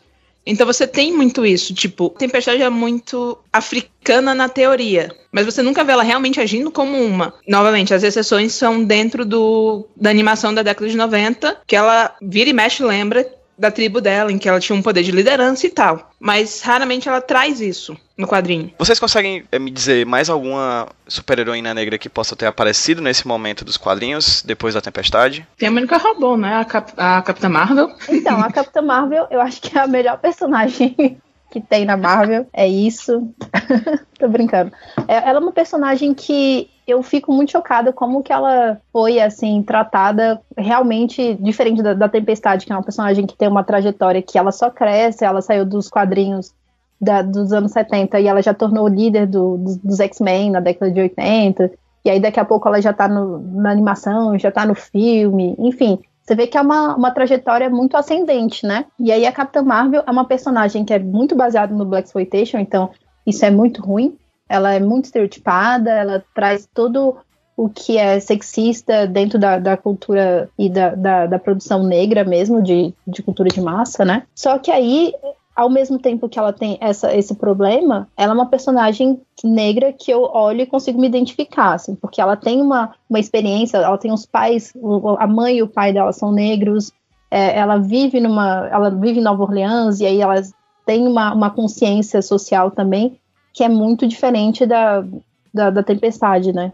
[0.45, 5.83] Então você tem muito isso, tipo, Tempestade é muito africana na teoria, mas você nunca
[5.83, 7.35] vê ela realmente agindo como uma.
[7.47, 12.49] Novamente, as exceções são dentro do, da animação da década de 90, que ela vira
[12.49, 15.69] e mexe lembra da tribo dela, em que ela tinha um poder de liderança e
[15.69, 16.11] tal.
[16.19, 18.73] Mas raramente ela traz isso no quadrinho.
[18.77, 23.63] Vocês conseguem eh, me dizer mais alguma super-heroína negra que possa ter aparecido nesse momento
[23.63, 25.45] dos quadrinhos, depois da Tempestade?
[25.57, 26.55] Tem a Mônica Rambeau, né?
[26.55, 27.91] A, Cap a Capitã Marvel.
[28.09, 31.19] Então, a Capitã Marvel, eu acho que é a melhor personagem
[31.51, 32.47] que tem na Marvel.
[32.53, 33.29] É isso.
[34.17, 34.71] Tô brincando.
[35.07, 39.61] É- ela é uma personagem que eu fico muito chocada como que ela foi, assim,
[39.61, 44.37] tratada realmente diferente da, da Tempestade, que é uma personagem que tem uma trajetória que
[44.37, 46.53] ela só cresce, ela saiu dos quadrinhos
[46.99, 50.91] da- dos anos 70 e ela já tornou líder do- dos, dos X-Men na década
[50.91, 51.69] de 80.
[52.03, 55.55] E aí daqui a pouco ela já tá no- na animação, já tá no filme,
[55.59, 55.99] enfim.
[56.31, 58.85] Você vê que é uma, uma trajetória muito ascendente, né?
[58.97, 62.57] E aí a Capitã Marvel é uma personagem que é muito baseada no Black Exploitation,
[62.57, 62.89] então
[63.27, 64.17] isso é muito ruim.
[64.47, 67.17] Ela é muito estereotipada, ela traz todo
[67.57, 72.63] o que é sexista dentro da, da cultura e da, da, da produção negra mesmo,
[72.63, 74.23] de, de cultura de massa, né?
[74.33, 75.13] Só que aí,
[75.61, 80.11] ao mesmo tempo que ela tem essa, esse problema, ela é uma personagem negra que
[80.11, 84.11] eu olho e consigo me identificar, assim, porque ela tem uma, uma experiência, ela tem
[84.11, 84.73] os pais,
[85.19, 86.91] a mãe e o pai dela são negros,
[87.29, 90.41] é, ela vive numa, ela vive em Nova Orleans e aí ela
[90.83, 93.19] tem uma, uma consciência social também
[93.53, 95.05] que é muito diferente da,
[95.53, 96.73] da, da Tempestade, né?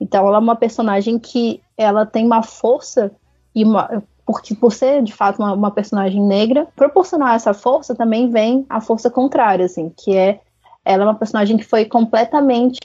[0.00, 3.10] Então ela é uma personagem que ela tem uma força
[3.54, 8.30] e uma, porque por ser de fato uma, uma personagem negra, proporcionar essa força também
[8.30, 10.40] vem a força contrária, assim, que é
[10.84, 12.78] ela é uma personagem que foi completamente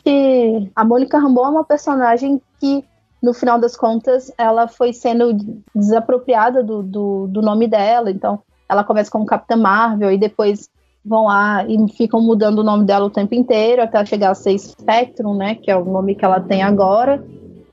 [0.74, 2.84] a Mônica Rambeau é uma personagem que
[3.22, 5.36] no final das contas ela foi sendo
[5.76, 10.70] desapropriada do, do, do nome dela, então ela começa como Capitã Marvel e depois
[11.04, 14.58] vão lá e ficam mudando o nome dela o tempo inteiro até chegar a ser
[14.58, 17.24] Spectrum, né, que é o nome que ela tem agora.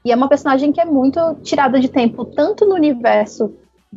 [0.07, 3.53] E é uma personagem que é muito tirada de tempo, tanto no universo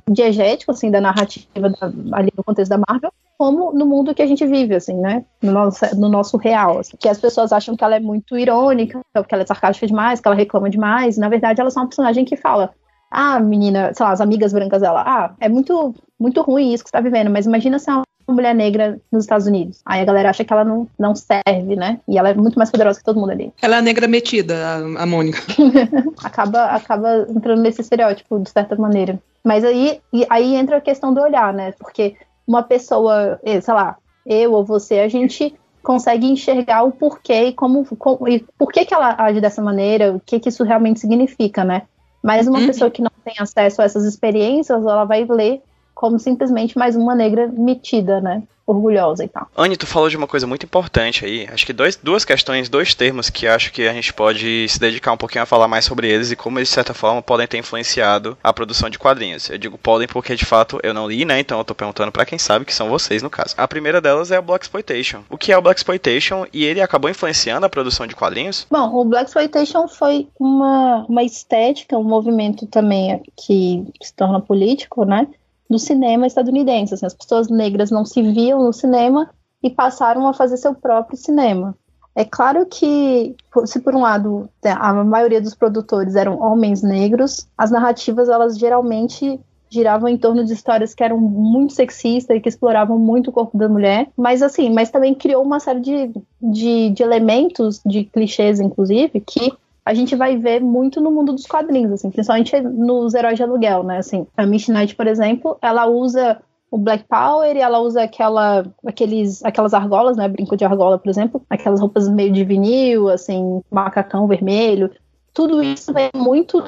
[0.10, 4.26] diegético, assim, da narrativa da, ali no contexto da Marvel, como no mundo que a
[4.26, 6.80] gente vive, assim, né, no nosso, no nosso real.
[6.80, 6.98] assim.
[6.98, 10.28] que as pessoas acham que ela é muito irônica, que ela é sarcástica demais, que
[10.28, 11.16] ela reclama demais.
[11.16, 12.74] Na verdade, ela é só uma personagem que fala,
[13.10, 16.90] ah, menina, sei lá, as amigas brancas dela, ah, é muito, muito ruim isso que
[16.90, 19.82] você tá vivendo, mas imagina se uma mulher negra nos Estados Unidos.
[19.86, 22.00] Aí a galera acha que ela não, não serve, né?
[22.08, 23.52] E ela é muito mais poderosa que todo mundo ali.
[23.62, 25.40] Ela é a negra metida, a, a Mônica.
[26.24, 29.20] Acaba, acaba entrando nesse estereótipo, de certa maneira.
[29.44, 31.74] Mas aí, aí entra a questão do olhar, né?
[31.80, 33.96] Porque uma pessoa, eh, sei lá,
[34.26, 38.86] eu ou você, a gente consegue enxergar o porquê e como, como e por que,
[38.86, 41.84] que ela age dessa maneira, o que, que isso realmente significa, né?
[42.22, 42.68] Mas uma Uhum.
[42.68, 45.62] pessoa que não tem acesso a essas experiências, ela vai ler
[46.00, 48.42] como simplesmente mais uma negra metida, né?
[48.66, 49.50] Orgulhosa e tal.
[49.58, 51.46] Anne, tu falou de uma coisa muito importante aí.
[51.52, 55.12] Acho que dois, duas questões, dois termos que acho que a gente pode se dedicar
[55.12, 57.58] um pouquinho a falar mais sobre eles e como eles, de certa forma, podem ter
[57.58, 59.50] influenciado a produção de quadrinhos.
[59.50, 61.38] Eu digo podem porque, de fato, eu não li, né?
[61.38, 63.56] Então eu tô perguntando pra quem sabe, que são vocês, no caso.
[63.58, 65.24] A primeira delas é o Black Exploitation.
[65.30, 68.66] O que é o Black Exploitation e ele acabou influenciando a produção de quadrinhos?
[68.72, 75.04] Bom, o Black Exploitation foi uma, uma estética, um movimento também que se torna político,
[75.04, 75.28] né?
[75.70, 76.94] Do cinema estadunidense.
[76.94, 79.30] Assim, as pessoas negras não se viam no cinema
[79.62, 81.76] e passaram a fazer seu próprio cinema.
[82.16, 87.48] É claro que, se por um lado né, a maioria dos produtores eram homens negros,
[87.58, 92.50] as narrativas elas geralmente giravam em torno de histórias que eram muito sexistas e que
[92.50, 96.90] exploravam muito o corpo da mulher, mas assim, mas também criou uma série de, de,
[96.90, 99.54] de elementos, de clichês inclusive, que
[99.86, 103.84] a gente vai ver muito no mundo dos quadrinhos, assim, principalmente nos heróis de aluguel,
[103.84, 103.98] né?
[103.98, 108.66] Assim, a Miss Knight, por exemplo, ela usa o Black Power e ela usa aquela,
[108.86, 110.28] aqueles, aquelas argolas, né?
[110.28, 114.92] Brinco de argola, por exemplo, aquelas roupas meio de vinil, assim, macacão vermelho.
[115.34, 116.62] Tudo isso vem muito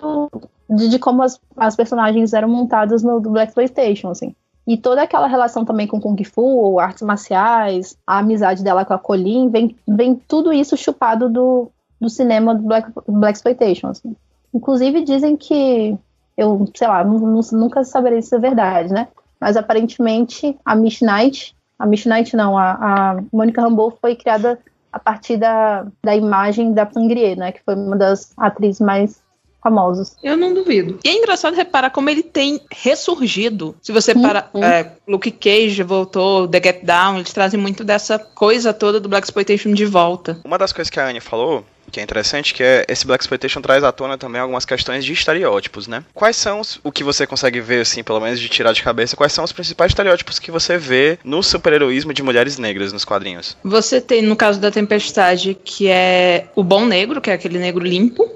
[0.69, 4.36] de, de como as, as personagens eram montadas no Black Exploitation, assim.
[4.65, 9.00] E toda aquela relação também com Kung Fu, artes marciais, a amizade dela com a
[9.00, 14.15] Colin, vem, vem tudo isso chupado do, do cinema do Black, Black Exploitation, assim.
[14.53, 15.95] Inclusive dizem que,
[16.35, 19.07] eu, sei lá, nu- nu- nunca saberei se é verdade, né?
[19.39, 24.59] Mas aparentemente a Miss Knight, a Miss Knight não, a, a Mônica Rambeau foi criada
[24.91, 27.51] a partir da, da imagem da Sangrier, né?
[27.51, 29.21] Que foi uma das atrizes mais
[29.63, 30.15] famosos.
[30.23, 30.99] Eu não duvido.
[31.05, 33.76] E é engraçado reparar como ele tem ressurgido.
[33.82, 34.21] Se você Uhum.
[34.21, 34.49] para.
[34.55, 39.26] é, Luke Cage voltou, The Get Down, eles trazem muito dessa coisa toda do Black
[39.26, 40.39] Exploitation de volta.
[40.43, 43.61] Uma das coisas que a Anne falou, que é interessante, que é esse Black Exploitation
[43.61, 46.03] traz à tona também algumas questões de estereótipos, né?
[46.13, 49.15] Quais são os, o que você consegue ver, assim, pelo menos de tirar de cabeça,
[49.15, 53.57] quais são os principais estereótipos que você vê no super-heroísmo de mulheres negras nos quadrinhos?
[53.63, 57.83] Você tem, no caso da Tempestade, que é o bom negro, que é aquele negro
[57.83, 58.29] limpo,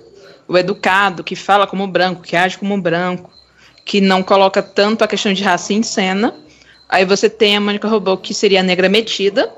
[0.47, 3.31] o educado, que fala como branco, que age como branco,
[3.83, 6.35] que não coloca tanto a questão de raça em cena.
[6.87, 9.51] Aí você tem a Mônica Robô, que seria a negra metida,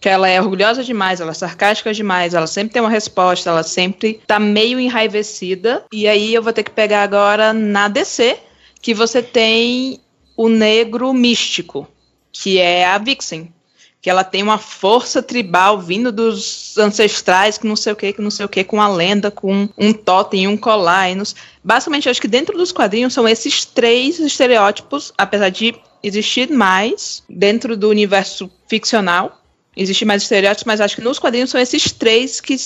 [0.00, 3.62] que ela é orgulhosa demais, ela é sarcástica demais, ela sempre tem uma resposta, ela
[3.62, 5.84] sempre tá meio enraivecida.
[5.92, 8.38] E aí eu vou ter que pegar agora na DC,
[8.80, 10.00] que você tem
[10.36, 11.86] o negro místico,
[12.32, 13.52] que é a Vixen
[14.02, 18.22] que ela tem uma força tribal vindo dos ancestrais, que não sei o que, que
[18.22, 21.10] não sei o que, com a lenda, com um totem, um colar.
[21.10, 21.36] E nos...
[21.62, 27.22] Basicamente, eu acho que dentro dos quadrinhos são esses três estereótipos, apesar de existir mais
[27.28, 29.39] dentro do universo ficcional,
[29.76, 32.56] existem mais estereótipos, mas acho que nos quadrinhos são esses três que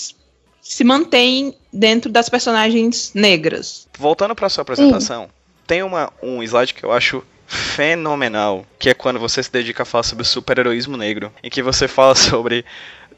[0.63, 3.87] se mantêm dentro das personagens negras.
[3.99, 5.29] Voltando para sua apresentação,
[5.67, 9.87] tem uma, um slide que eu acho fenomenal, que é quando você se dedica a
[9.87, 12.65] falar sobre o super-heroísmo negro, em que você fala sobre,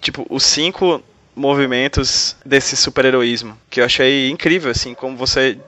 [0.01, 1.03] tipo, os cinco
[1.35, 5.59] movimentos desse super-heroísmo, que eu achei incrível, assim, como você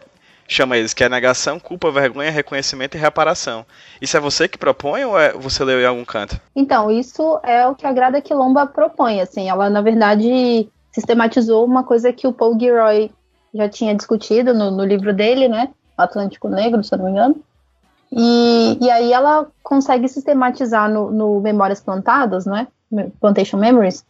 [0.49, 3.66] chama eles, que é negação, culpa, vergonha, reconhecimento e reparação.
[4.01, 6.40] Isso é você que propõe ou é você leu em algum canto?
[6.57, 11.84] Então, isso é o que a Grada Quilomba propõe, assim, ela na verdade sistematizou uma
[11.84, 13.11] coisa que o Paul Gilroy
[13.55, 17.36] já tinha discutido no, no livro dele, né, Atlântico Negro, se eu não me engano,
[18.11, 22.66] e, e aí ela consegue sistematizar no, no Memórias Plantadas, né,
[23.20, 24.05] Plantation Memories,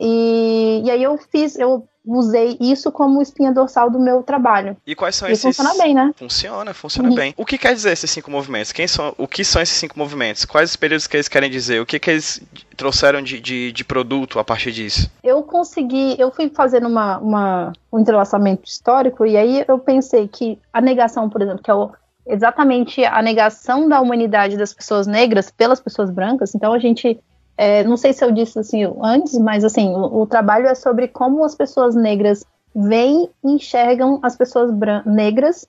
[0.00, 1.86] e, e aí eu fiz, eu
[2.18, 5.42] usei isso como espinha dorsal do meu trabalho, E quais são e esses...
[5.56, 6.12] funciona bem, né?
[6.16, 7.14] Funciona, funciona Uhum.
[7.14, 7.34] bem.
[7.36, 8.72] O que quer dizer esses cinco movimentos?
[8.72, 10.44] Quem são, o que são esses cinco movimentos?
[10.44, 11.80] Quais os períodos que eles querem dizer?
[11.80, 12.40] O que, que eles
[12.76, 15.10] trouxeram de, de, de produto a partir disso?
[15.22, 20.58] eu consegui, eu fui fazendo uma, uma- um entrelaçamento histórico e aí eu pensei que
[20.72, 21.90] a negação, por exemplo, que é o-
[22.26, 27.18] exatamente a negação da humanidade das pessoas negras pelas pessoas brancas, então a gente,
[27.62, 31.06] é, não sei se eu disse assim antes, mas assim, o, o trabalho é sobre
[31.08, 32.42] como as pessoas negras
[32.74, 34.70] veem e enxergam as pessoas
[35.04, 35.68] negras,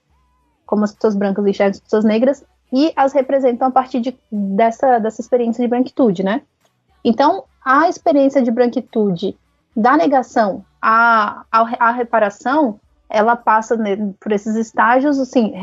[0.65, 4.99] como as pessoas brancas enxergam as pessoas negras e as representam a partir de, dessa,
[4.99, 6.43] dessa experiência de branquitude, né?
[7.03, 9.37] Então, a experiência de branquitude
[9.75, 12.79] da negação à, à, à reparação,
[13.09, 13.77] ela passa
[14.17, 15.53] por esses estágios, assim,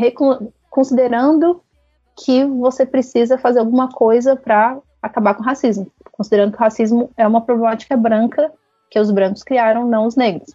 [0.69, 1.63] considerando
[2.15, 7.11] que você precisa fazer alguma coisa para acabar com o racismo, considerando que o racismo
[7.17, 8.53] é uma problemática branca
[8.91, 10.53] que os brancos criaram, não os negros.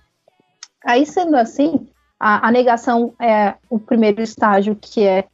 [0.86, 1.88] Aí, sendo assim,
[2.20, 5.26] a, a negação é o primeiro estágio, que é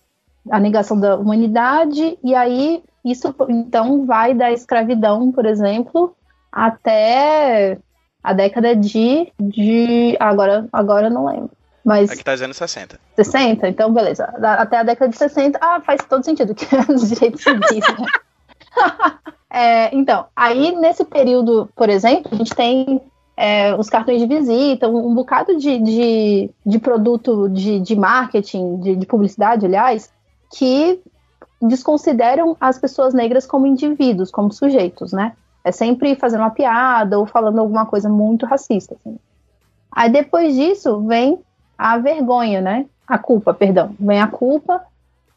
[0.52, 6.16] a negação da humanidade, e aí isso então vai da escravidão, por exemplo,
[6.52, 7.80] até
[8.24, 11.52] a década de, de agora agora eu não lembro.
[11.84, 13.00] Mas Aqui tá dizendo 60.
[13.16, 14.26] 60, então beleza.
[14.44, 18.06] Até a década de 60, ah, faz todo sentido, que é os direitos civis, né?
[19.52, 23.02] É, então, aí nesse período, por exemplo, a gente tem
[23.36, 28.78] é, os cartões de visita, um, um bocado de, de, de produto de, de marketing,
[28.78, 30.12] de, de publicidade, aliás,
[30.56, 31.02] que
[31.62, 35.34] desconsideram as pessoas negras como indivíduos, como sujeitos, né?
[35.64, 38.96] É sempre fazendo uma piada ou falando alguma coisa muito racista.
[38.96, 39.18] assim.
[39.92, 41.40] Aí depois disso vem
[41.78, 42.86] a vergonha, né?
[43.08, 43.96] A culpa, perdão.
[44.00, 44.82] Vem a culpa.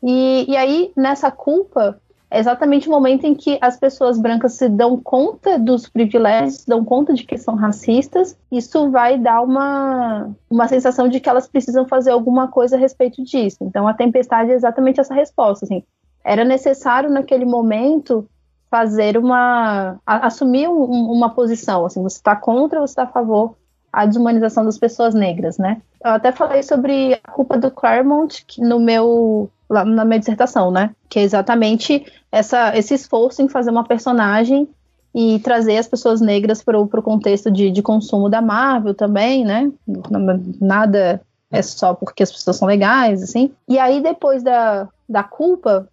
[0.03, 1.99] E, e aí, nessa culpa,
[2.33, 6.67] é exatamente o momento em que as pessoas brancas se dão conta dos privilégios, se
[6.67, 8.37] dão conta de que são racistas.
[8.51, 13.23] Isso vai dar uma, uma sensação de que elas precisam fazer alguma coisa a respeito
[13.23, 13.59] disso.
[13.61, 15.67] Então, a tempestade é exatamente essa resposta.
[15.67, 15.83] Assim.
[16.25, 18.27] Era necessário, naquele momento,
[18.71, 19.99] fazer uma.
[20.07, 21.85] a- assumir um- um- uma posição.
[21.85, 23.57] Assim, você está contra ou você está a favor
[23.93, 25.83] a desumanização das pessoas negras, né?
[26.03, 30.71] Eu até falei sobre a culpa do Claremont que no meu lá na minha dissertação,
[30.71, 30.95] né?
[31.09, 34.69] Que é exatamente essa, esse esforço em fazer uma personagem
[35.15, 39.71] e trazer as pessoas negras para o contexto de, de consumo da Marvel também, né?
[40.61, 41.21] Nada
[41.51, 43.51] é só porque as pessoas são legais, assim.
[43.69, 45.89] E aí, depois da, da culpa,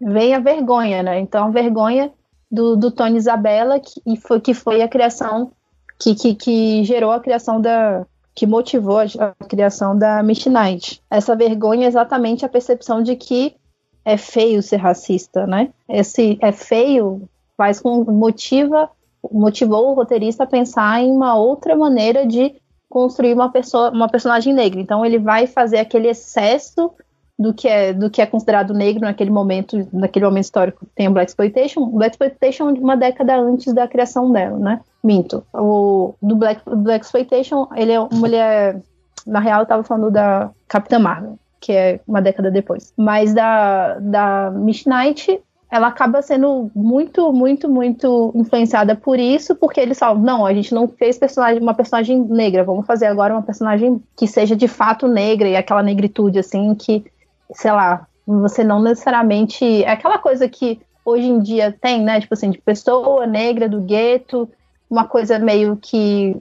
[0.00, 1.20] vem a vergonha, né?
[1.20, 2.10] Então, a vergonha
[2.50, 5.52] do, do Tony Isabella, que, foi, que foi a criação
[5.98, 8.04] que, que, que gerou a criação da.
[8.38, 11.02] Que motivou a, criação da Midnight.
[11.10, 13.56] Essa vergonha é exatamente a percepção de que
[14.04, 15.70] é feio ser racista, né?
[15.88, 18.88] Esse é feio faz com motiva
[19.32, 22.54] motivou o roteirista a pensar em uma outra maneira de
[22.88, 24.80] construir uma pessoa, uma personagem negra.
[24.80, 26.92] Então ele vai fazer aquele excesso
[27.38, 30.86] do que é do que é considerado negro naquele momento, naquele momento histórico.
[30.94, 31.86] Tem o Black Exploitation.
[31.90, 34.80] Black Exploitation é uma década antes da criação dela, né?
[35.02, 35.44] Minto.
[35.54, 38.80] O do Black Black Exploitation, ele é uma mulher
[39.26, 42.92] na real eu tava falando da Capitã Marvel, que é uma década depois.
[42.96, 49.98] Mas da da Knight ela acaba sendo muito, muito, muito influenciada por isso, porque eles
[49.98, 54.02] falam, não, a gente não fez personagem, uma personagem negra, vamos fazer agora uma personagem
[54.16, 57.04] que seja de fato negra, e aquela negritude, assim, que,
[57.52, 59.84] sei lá, você não necessariamente.
[59.84, 62.20] É aquela coisa que hoje em dia tem, né?
[62.20, 64.48] Tipo assim, de pessoa negra do gueto,
[64.90, 66.36] uma coisa meio que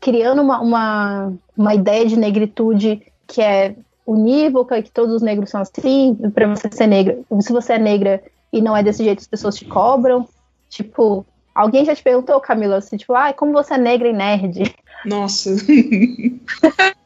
[0.00, 3.74] criando uma, uma, uma ideia de negritude que é
[4.06, 7.18] unívoca, que todos os negros são assim, para você ser negra.
[7.40, 8.22] Se você é negra
[8.52, 10.28] e não é desse jeito, as pessoas te cobram.
[10.68, 11.24] Tipo,
[11.54, 14.74] alguém já te perguntou, Camila, assim, tipo, ah, como você é negra e nerd?
[15.04, 15.50] Nossa.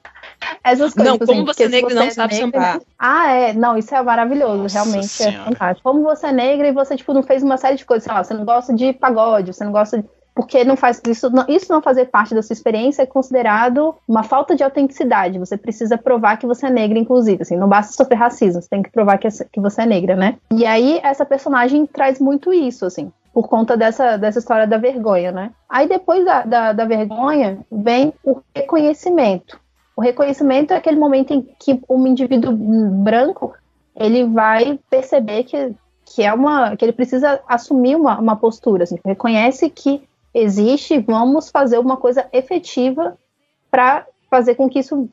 [0.64, 2.80] Essas coisas, Não, tipo como assim, você é negra e não sabe negra- sambar.
[2.98, 3.52] Ah, é.
[3.52, 5.44] Não, isso é maravilhoso, Nossa realmente é Senhora.
[5.44, 5.88] fantástico.
[5.90, 8.24] Como você é negra e você, tipo, não fez uma série de coisas, sei lá,
[8.24, 10.08] você não gosta de pagode, você não gosta de.
[10.34, 14.24] Porque não faz isso, não, isso não fazer parte da sua experiência é considerado uma
[14.24, 15.38] falta de autenticidade.
[15.38, 17.42] Você precisa provar que você é negra, inclusive.
[17.42, 20.16] Assim, não basta sofrer racismo, você tem que provar que, é- que você é negra,
[20.16, 20.36] né?
[20.50, 25.30] E aí essa personagem traz muito isso, assim, por conta dessa, dessa história da vergonha,
[25.30, 25.50] né?
[25.68, 29.60] Aí depois da, da, da vergonha vem o reconhecimento.
[29.96, 33.54] O reconhecimento é aquele momento em que um indivíduo branco
[33.94, 35.72] ele vai perceber que,
[36.04, 41.48] que é uma que ele precisa assumir uma, uma postura, assim, reconhece que existe, vamos
[41.48, 43.16] fazer uma coisa efetiva
[43.70, 45.08] para fazer com que isso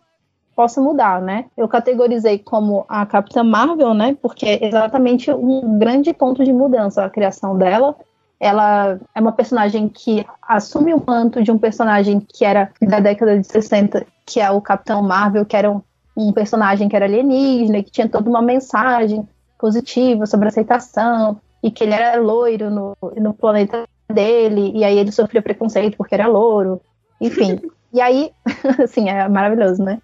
[0.56, 1.46] possa mudar, né?
[1.56, 4.18] Eu categorizei como a Capitã Marvel, né?
[4.22, 7.96] Porque é exatamente um grande ponto de mudança a criação dela.
[8.40, 13.40] Ela é uma personagem que assume o manto de um personagem que era da década
[13.40, 15.82] de 60, que é o Capitão Marvel, que era um,
[16.16, 19.28] um personagem que era alienígena, que tinha toda uma mensagem
[19.60, 25.12] positiva sobre aceitação, e que ele era loiro no, no planeta dele, e aí ele
[25.12, 26.82] sofria preconceito porque era louro,
[27.20, 27.60] enfim.
[27.94, 28.32] e aí,
[28.82, 30.00] assim, é maravilhoso, né?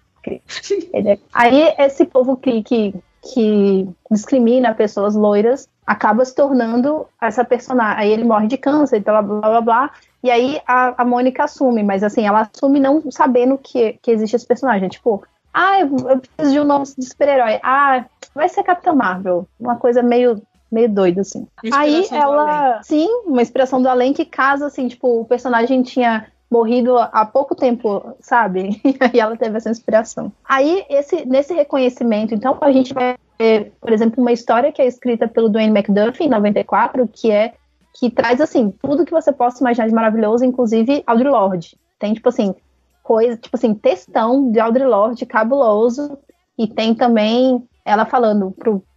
[0.92, 2.94] É- Aí esse povo que, que,
[3.32, 7.98] que discrimina pessoas loiras acaba se tornando essa personagem.
[7.98, 9.90] Aí ele morre de câncer, blá blá blá blá.
[10.22, 14.36] E aí a, a Mônica assume, mas assim, ela assume não sabendo que, que existe
[14.36, 14.88] esse personagem.
[14.88, 17.60] Tipo, ah, eu, eu preciso de um nome de super-herói.
[17.62, 18.04] Ah,
[18.34, 19.46] vai ser Capitã Marvel.
[19.58, 21.46] Uma coisa meio, meio doida, assim.
[21.72, 22.82] Aí ela.
[22.82, 27.54] Sim, uma inspiração do além que casa, assim, tipo, o personagem tinha morrido há pouco
[27.54, 28.80] tempo, sabe?
[28.84, 30.32] E aí ela teve essa inspiração.
[30.44, 34.86] Aí, esse, nesse reconhecimento, então, a gente vai ver, por exemplo, uma história que é
[34.86, 37.54] escrita pelo Dwayne McDuffie, em 94, que é
[37.98, 41.76] que traz, assim, tudo que você possa imaginar de maravilhoso, inclusive Audre Lorde.
[41.98, 42.54] Tem, tipo assim,
[43.02, 46.18] coisa, tipo assim, textão de Audre Lorde cabuloso,
[46.56, 48.54] e tem também ela falando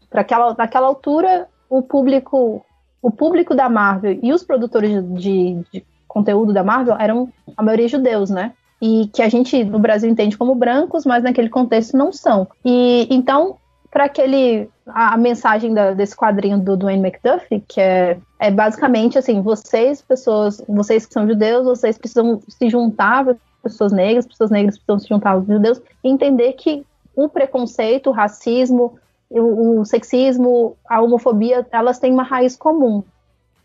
[0.09, 2.63] para aquela, naquela altura, o público,
[3.01, 7.87] o público da Marvel e os produtores de, de conteúdo da Marvel eram a maioria
[7.87, 8.53] judeus, né?
[8.81, 12.47] E que a gente no Brasil entende como brancos, mas naquele contexto não são.
[12.65, 13.57] E então,
[13.91, 19.17] para aquele a, a mensagem da- desse quadrinho do Dwayne McDuffie, que é, é basicamente
[19.17, 23.25] assim, vocês, pessoas, vocês que são judeus, vocês precisam se juntar,
[23.61, 26.85] pessoas negras, pessoas negras precisam se juntar aos judeus, e entender que
[27.15, 28.97] o preconceito, o racismo,
[29.29, 33.03] o, o sexismo, a homofobia, elas têm uma raiz comum,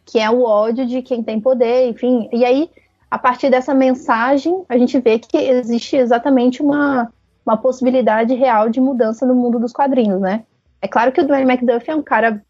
[0.05, 2.29] que é o ódio de quem tem poder, enfim.
[2.33, 2.69] E aí,
[3.11, 7.13] a partir dessa mensagem, a gente vê que existe exatamente uma,
[7.47, 10.45] uma possibilidade real de mudança no mundo dos quadrinhos, né?
[10.83, 12.43] É claro que o Dwayne McDuffie é um cara,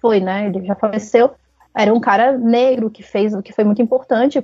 [0.00, 0.46] foi, né?
[0.46, 1.30] Ele já faleceu,
[1.74, 4.40] era um cara negro que fez, que foi muito importante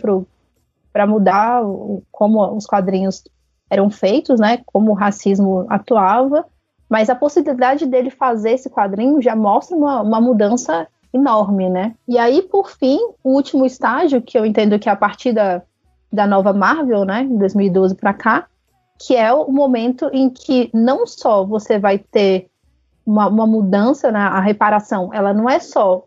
[0.93, 3.23] para mudar o, como os quadrinhos
[3.69, 4.61] eram feitos, né?
[4.65, 6.47] Como o racismo atuava.
[6.89, 11.95] Mas a possibilidade dele fazer esse quadrinho já mostra uma, uma mudança enorme, né?
[12.09, 15.63] E aí, por fim, o último estágio, que eu entendo que é a partir da,
[16.13, 18.47] da nova Marvel, né, em 2012 para cá,
[19.01, 22.51] que é o momento em que não só você vai ter
[23.05, 26.05] uma, uma mudança na a reparação, ela não é só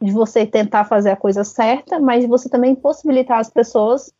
[0.00, 4.12] de você tentar fazer a coisa certa, mas você também possibilitar as pessoas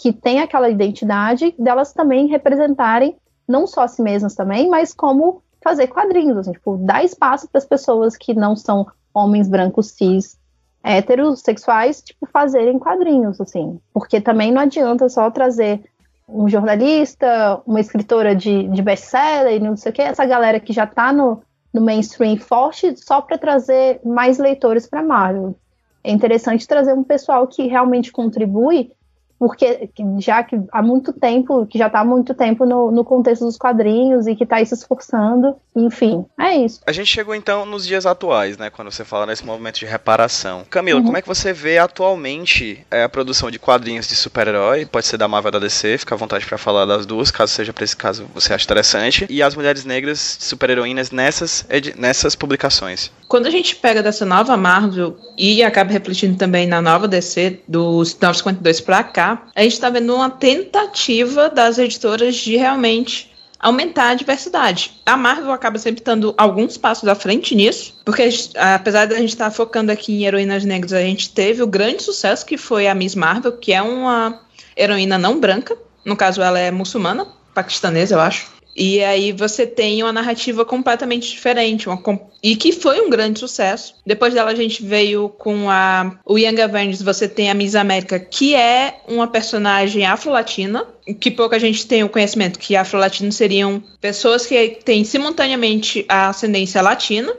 [0.00, 3.16] que têm aquela identidade delas também representarem
[3.46, 7.58] não só a si mesmas também, mas como fazer quadrinhos, assim, tipo, dar espaço para
[7.58, 10.38] as pessoas que não são homens brancos cis
[10.82, 13.80] heterossexuais, tipo, fazerem quadrinhos, assim.
[13.92, 15.82] Porque também não adianta só trazer
[16.28, 20.86] um jornalista, uma escritora de, de best-seller não sei o que, essa galera que já
[20.86, 25.56] tá no, no mainstream forte só para trazer mais leitores para Marvel.
[26.02, 28.92] É interessante trazer um pessoal que realmente contribui
[29.38, 33.44] porque já que há muito tempo, que já está há muito tempo no, no contexto
[33.44, 36.80] dos quadrinhos e que está aí se esforçando, enfim, é isso.
[36.86, 38.70] A gente chegou então nos dias atuais, né?
[38.70, 40.64] Quando você fala nesse movimento de reparação.
[40.70, 41.06] Camila, Uhum.
[41.06, 44.86] como é que você vê atualmente é, a produção de quadrinhos de super-herói?
[44.86, 47.52] Pode ser da Marvel ou da DC, fica à vontade pra falar das duas, caso
[47.52, 49.26] seja pra esse caso você acha interessante.
[49.28, 51.66] E as mulheres negras super-heroínas nessas,
[51.96, 53.10] nessas publicações.
[53.28, 58.14] Quando a gente pega dessa nova Marvel e acaba refletindo também na nova DC, dos
[58.14, 64.14] 952 pra cá, a gente tá vendo uma tentativa das editoras de realmente aumentar a
[64.14, 64.92] diversidade.
[65.06, 69.30] A Marvel acaba sempre dando alguns passos à frente nisso, porque gente- apesar da gente
[69.30, 72.94] estar focando aqui em heroínas negras, a gente teve o grande sucesso que foi a
[72.94, 74.40] Miss Marvel, que é uma
[74.76, 78.52] heroína não branca, no caso ela é muçulmana, paquistanesa, eu acho.
[78.76, 82.02] E aí você tem uma narrativa completamente diferente, uma
[82.42, 83.94] e que foi um grande sucesso.
[84.04, 88.18] Depois dela a gente veio com a o Young Avengers, você tem a Miss América,
[88.18, 90.86] que é uma personagem afro-latina,
[91.20, 96.82] que pouca gente tem o conhecimento que afro-latinos seriam pessoas que têm simultaneamente a ascendência
[96.82, 97.32] latina,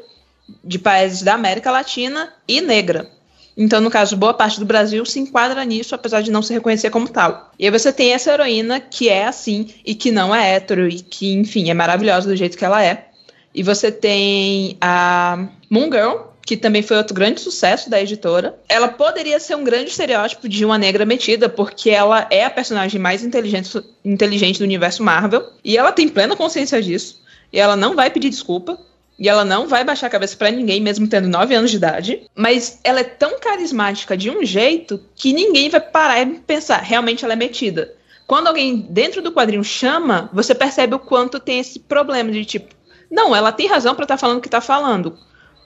[0.64, 3.10] de países da América Latina e negra.
[3.58, 6.90] Então, no caso, boa parte do Brasil se enquadra nisso, apesar de não se reconhecer
[6.90, 7.52] como tal.
[7.58, 11.00] E aí você tem essa heroína que é assim e que não é hétero e
[11.00, 13.08] que, enfim, é maravilhosa do jeito que ela é.
[13.54, 18.60] E você tem a Moon Girl, que também foi outro grande sucesso da editora.
[18.68, 23.00] Ela poderia ser um grande estereótipo de uma negra metida, porque ela é a personagem
[23.00, 25.50] mais inteligente, inteligente do universo Marvel.
[25.64, 27.22] E ela tem plena consciência disso.
[27.52, 28.78] E ela não vai pedir desculpa.
[29.18, 32.30] E ela não vai baixar a cabeça pra ninguém, mesmo tendo 9 anos de idade.
[32.36, 37.24] Mas ela é tão carismática de um jeito que ninguém vai parar e pensar, realmente
[37.24, 37.94] ela é metida.
[38.28, 42.74] Quando alguém dentro do quadrinho chama, você percebe o quanto tem esse problema de tipo,
[43.10, 45.18] não, ela tem razão pra estar falando o que tá falando.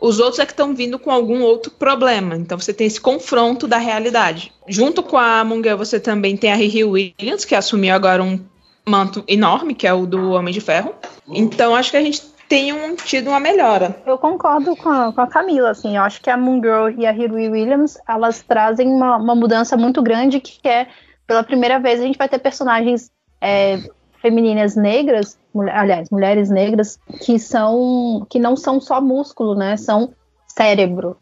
[0.02, 2.36] Os outros é que estão vindo com algum outro problema.
[2.36, 4.52] Então você tem esse confronto da realidade.
[4.68, 8.40] Junto com a Munger, você também tem a Riri Williams, que assumiu agora um
[8.88, 10.96] manto enorme, que é o do Homem de Ferro.
[11.28, 13.96] Então acho que a gente tem um, tido uma melhora.
[14.06, 17.06] Eu concordo com a, com a Camila, assim, eu acho que a Moon Girl e
[17.06, 20.88] a Hiri Williams, elas trazem uma, uma mudança muito grande, que é,
[21.28, 23.80] pela primeira vez, a gente vai ter personagens é,
[24.20, 30.12] femininas negras, mulher- aliás, mulheres negras, que são, que não são só músculo, né, são
[30.48, 31.16] cérebro.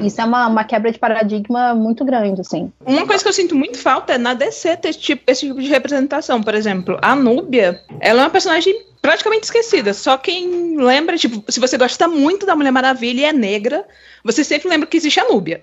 [0.00, 2.72] Isso é uma, uma quebra de paradigma muito grande, assim.
[2.86, 5.60] Uma coisa que eu sinto muito falta é na DC ter esse tipo, esse tipo
[5.60, 6.42] de representação.
[6.42, 8.74] Por exemplo, a Núbia, ela é uma personagem
[9.06, 9.94] praticamente esquecida.
[9.94, 13.84] Só quem lembra, tipo, se você gosta muito da Mulher Maravilha e é negra,
[14.24, 15.62] você sempre lembra que existe a Núbia.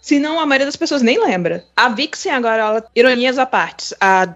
[0.00, 1.64] Senão, a maioria das pessoas nem lembra.
[1.74, 4.32] A Vixen, agora, ela, ironias à parte, a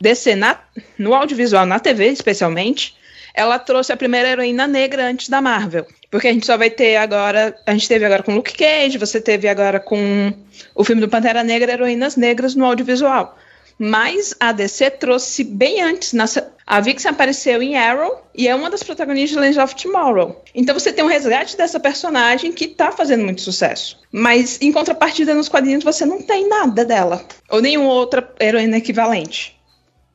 [0.00, 0.58] DC na,
[0.98, 2.96] no audiovisual, na TV especialmente,
[3.32, 5.86] ela trouxe a primeira heroína negra antes da Marvel.
[6.10, 7.56] Porque a gente só vai ter agora.
[7.64, 10.32] A gente teve agora com Luke Cage, você teve agora com
[10.74, 13.38] o filme do Pantera Negra, heroínas negras no audiovisual.
[13.78, 16.12] Mas a DC trouxe bem antes.
[16.12, 20.42] nessa- a Vixen apareceu em Arrow e é uma das protagonistas de Legends of Tomorrow.
[20.54, 23.98] Então você tem um resgate dessa personagem que tá fazendo muito sucesso.
[24.12, 27.24] Mas em contrapartida nos quadrinhos você não tem nada dela.
[27.50, 29.56] Ou nenhuma outra heroína equivalente.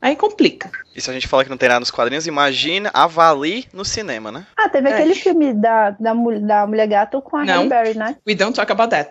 [0.01, 0.69] Aí complica.
[0.93, 4.29] E se a gente fala que não tem nada nos quadrinhos, imagina avalie no cinema,
[4.31, 4.45] né?
[4.57, 4.93] Ah, teve É.
[4.93, 7.53] aquele filme da, da, da Mulher Gato com a Não.
[7.55, 8.17] Halle Berry, né?
[8.27, 9.09] We don't talk about that.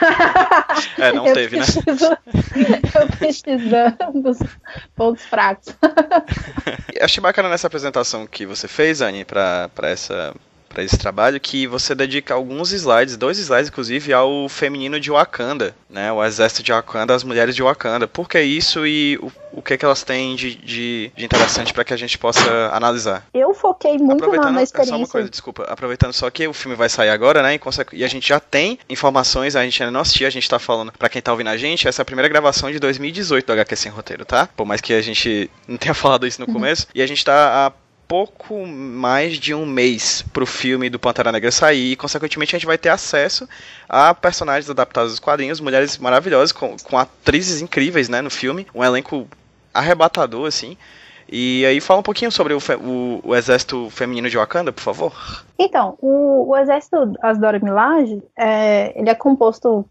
[0.98, 1.64] É, não eu teve, né?
[1.64, 2.16] preciso,
[2.94, 4.38] Eu precisando dos
[4.94, 5.74] pontos fracos.
[6.94, 10.34] Eu achei bacana nessa apresentação que você fez, Anne, pra, essa,
[10.68, 15.74] pra esse trabalho, que você dedica alguns slides, dois slides inclusive, ao feminino de Wakanda,
[15.88, 16.12] né?
[16.12, 18.06] O exército de Wakanda, as mulheres de Wakanda.
[18.06, 21.84] Por que isso e o, o que, que elas têm de, de, de interessante para
[21.84, 23.24] que a gente possa analisar?
[23.32, 25.06] Eu foquei muito na, na é só uma experiência.
[25.12, 27.54] coisa, desculpa, aproveitando só que o filme vai sair agora, né?
[27.56, 27.60] E,
[27.96, 30.92] e a gente já tem informações, a gente ainda não assistiu, a gente tá falando,
[30.92, 33.76] pra quem tá ouvindo a gente, essa é a primeira gravação de 2018 do HQ
[33.76, 34.48] Sem Roteiro, tá?
[34.56, 36.54] Por mais que a gente não tenha falado isso no Uhum.
[36.54, 36.86] começo.
[36.94, 37.72] E a gente tá há
[38.08, 42.66] pouco mais de um mês pro filme do Pantera Negra sair e, consequentemente, a gente
[42.66, 43.46] vai ter acesso
[43.88, 48.82] a personagens adaptados dos quadrinhos, mulheres maravilhosas, com, com atrizes incríveis, né, no filme, um
[48.82, 49.28] elenco
[49.74, 50.76] arrebatador, assim.
[51.30, 55.44] E aí fala um pouquinho sobre o, o- o exército feminino de Wakanda, por favor.
[55.58, 59.84] Então, o, o exército Asdora Milaje, é, ele é composto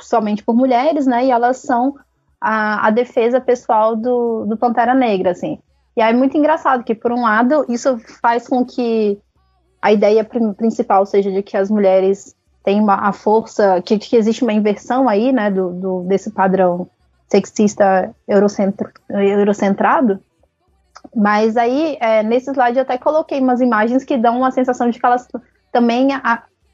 [0.00, 1.24] somente por mulheres, né?
[1.26, 1.96] E elas são
[2.40, 5.58] a, a defesa pessoal do, do Pantera Negra, assim.
[5.96, 9.18] E aí é muito engraçado que, por um lado, isso faz com que
[9.80, 12.34] a ideia prin- principal seja de que as mulheres
[12.64, 16.88] têm uma, a força, que, que existe uma inversão aí, né, do, do- desse padrão
[17.28, 20.18] sexista eurocentro, eurocentrado.
[21.14, 24.98] Mas aí, é, nesse slide, eu até coloquei umas imagens que dão uma sensação de
[24.98, 25.28] que elas
[25.70, 26.08] também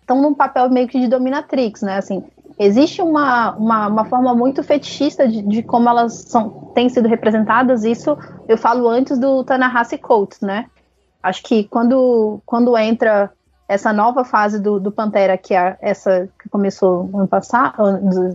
[0.00, 1.98] estão num papel meio que de dominatrix, né?
[1.98, 2.22] Assim,
[2.60, 7.84] existe uma, uma, uma forma muito fetichista de, de como elas são, têm sido representadas.
[7.84, 10.66] Isso eu falo antes do Tanahasi Coates, né?
[11.22, 13.32] Acho que quando, quando entra
[13.66, 17.76] essa nova fase do, do Pantera, que é essa que começou ano passado,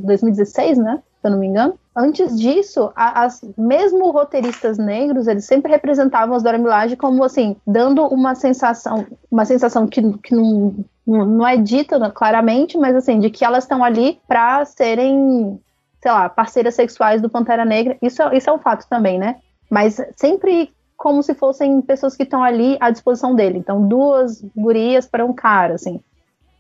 [0.02, 1.04] 2016, né?
[1.22, 1.78] Se eu não me engano.
[1.96, 8.06] Antes disso, as, mesmo roteiristas negros, eles sempre representavam as Dora Milaje como assim, dando
[8.08, 13.30] uma sensação, uma sensação que, que não, não é dita né, claramente, mas assim, de
[13.30, 15.60] que elas estão ali para serem,
[16.02, 17.98] sei lá, parceiras sexuais do Pantera Negra.
[18.02, 19.36] Isso, é- isso é um fato também, né?
[19.70, 23.60] Mas sempre como se fossem pessoas que estão ali à disposição dele.
[23.60, 26.00] Então, duas gurias para um cara, assim.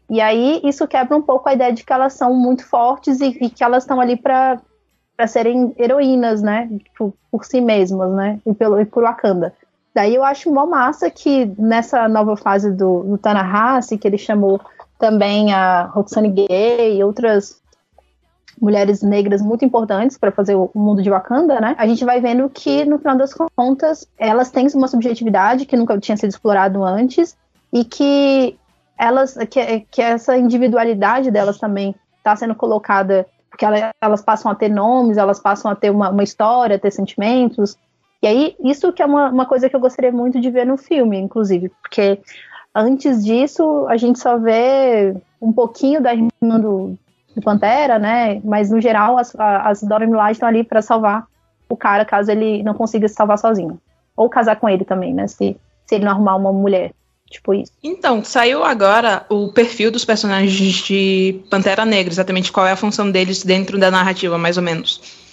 [0.09, 3.37] E aí, isso quebra um pouco a ideia de que elas são muito fortes e,
[3.41, 4.61] e que elas estão ali para
[5.27, 6.69] serem heroínas, né?
[6.95, 8.39] Por, por si mesmas, né?
[8.45, 9.53] E, pelo, e por Wakanda.
[9.95, 14.59] Daí eu acho mó massa que nessa nova fase do, do Tanahasi, que ele chamou
[14.99, 17.61] também a Roxane Gay e outras
[18.61, 21.75] mulheres negras muito importantes para fazer o mundo de Wakanda, né?
[21.77, 25.97] A gente vai vendo que no final das contas elas têm uma subjetividade que nunca
[25.97, 27.35] tinha sido explorado antes
[27.71, 28.57] e que
[28.97, 34.55] elas que, que essa individualidade delas também está sendo colocada porque ela- elas passam a
[34.55, 37.77] ter nomes, elas passam a ter uma, uma história, ter sentimentos.
[38.26, 40.78] E aí, isso que é uma, uma coisa que eu gostaria muito de ver no
[40.78, 42.19] filme, inclusive, porque
[42.73, 46.97] antes disso a gente só vê um pouquinho da irmã do,
[47.36, 48.41] do Pantera, né?
[48.43, 51.28] Mas no geral as, as Dora Milaje estão ali para salvar
[51.69, 53.80] o cara caso ele não consiga se salvar sozinho.
[54.17, 55.28] Ou casar com ele também, né?
[55.28, 55.55] Se,
[55.86, 56.93] se ele não arrumar uma mulher.
[57.30, 57.73] Tipo isso.
[57.84, 63.11] Então, saiu agora o perfil dos personagens de Pantera Negra, exatamente qual é a função
[63.11, 65.24] deles dentro da narrativa, mais ou menos.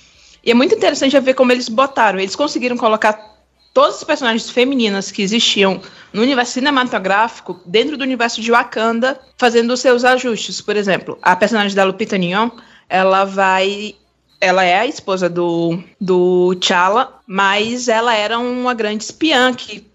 [0.45, 2.19] E é muito interessante ver como eles botaram.
[2.19, 3.33] Eles conseguiram colocar
[3.73, 5.81] todas as personagens femininas que existiam
[6.13, 10.61] no universo cinematográfico dentro do universo de Wakanda, fazendo os seus ajustes.
[10.61, 12.53] Por exemplo, a personagem da Lupita Nyong'o,
[12.89, 13.95] ela vai
[14.41, 19.87] ela é a esposa do, do T'Challa, mas ela era uma grande espiã que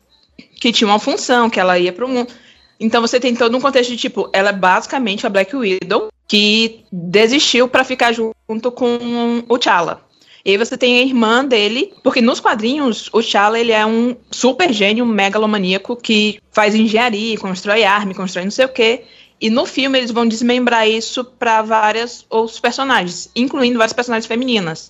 [0.59, 2.31] que tinha uma função, que ela ia para o mundo.
[2.79, 6.83] Então você tem todo um contexto de tipo, ela é basicamente a Black Widow que
[6.91, 10.06] desistiu para ficar junto com o T'Challa.
[10.47, 14.15] E aí você tem a irmã dele, porque nos quadrinhos o T'Challa ele é um
[14.31, 19.03] super gênio megalomaníaco que faz engenharia, constrói arma, constrói não sei o quê.
[19.41, 24.89] E no filme eles vão desmembrar isso para várias outros personagens, incluindo várias personagens femininas.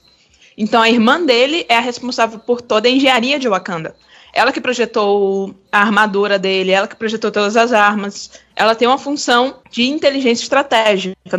[0.56, 3.96] Então a irmã dele é a responsável por toda a engenharia de Wakanda.
[4.32, 8.30] Ela que projetou a armadura dele, ela que projetou todas as armas.
[8.56, 11.36] Ela tem uma função de inteligência estratégica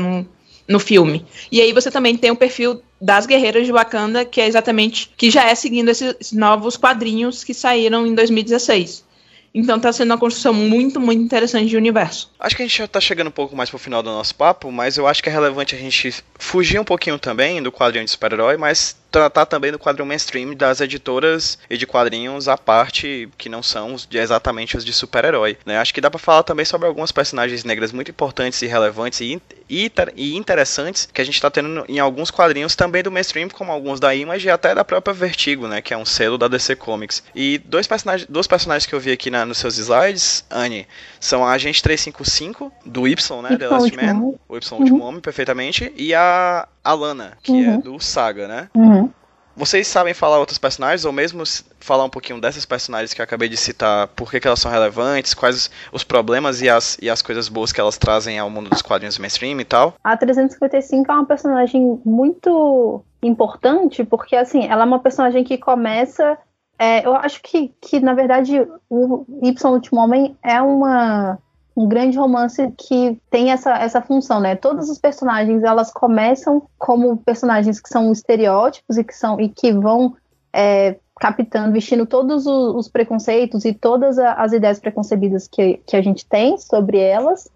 [0.69, 1.25] no filme.
[1.51, 5.31] E aí você também tem o perfil das guerreiras de Wakanda, que é exatamente que
[5.31, 9.09] já é seguindo esses novos quadrinhos que saíram em 2016.
[9.55, 12.31] Então tá sendo uma construção muito, muito interessante de universo.
[12.39, 14.71] Acho que a gente já tá chegando um pouco mais pro final do nosso papo,
[14.71, 18.11] mas eu acho que é relevante a gente fugir um pouquinho também do quadrinho de
[18.11, 23.49] super-herói, mas tratar também do quadrinho mainstream das editoras e de quadrinhos à parte que
[23.49, 25.57] não são exatamente os de super-herói.
[25.65, 25.79] Né?
[25.79, 29.41] Acho que dá pra falar também sobre algumas personagens negras muito importantes e relevantes e,
[29.69, 33.49] e inter- e interessantes que a gente tá tendo em alguns quadrinhos também do mainstream,
[33.49, 35.81] como alguns da Image e até da própria Vertigo, né?
[35.81, 37.23] que é um selo da DC Comics.
[37.35, 40.87] E dois personagens, dois personagens que eu vi aqui na- nos seus slides, Anne,
[41.19, 43.57] são a Agente 355 do Y, né?
[43.57, 44.03] The Last Man,
[44.49, 47.81] o Y Último Homem, perfeitamente, e a Alana, que é Uhum.
[47.81, 48.69] do Saga, né?
[48.75, 49.11] Uhum.
[49.57, 51.43] Vocês sabem falar outros personagens, ou mesmo
[51.81, 54.71] falar um pouquinho dessas personagens que eu acabei de citar, por que, que elas são
[54.71, 58.49] relevantes, quais os- os problemas e as, e as coisas boas que elas trazem ao
[58.49, 59.95] mundo dos quadrinhos mainstream e tal?
[60.05, 66.39] A 355 é uma personagem muito importante, porque assim, ela é uma personagem que começa.
[66.79, 71.37] é, eu acho que, que, na verdade, o Y Último Homem é uma,
[71.79, 74.57] um grande romance que tem essa, essa função, né?
[74.57, 79.73] Todos os personagens elas começam como personagens que são estereótipos e que são e que
[79.73, 80.17] vão
[80.53, 86.03] é, captando, vestindo todos os, os preconceitos e todas as ideias preconcebidas que, que a
[86.03, 87.49] gente tem sobre elas.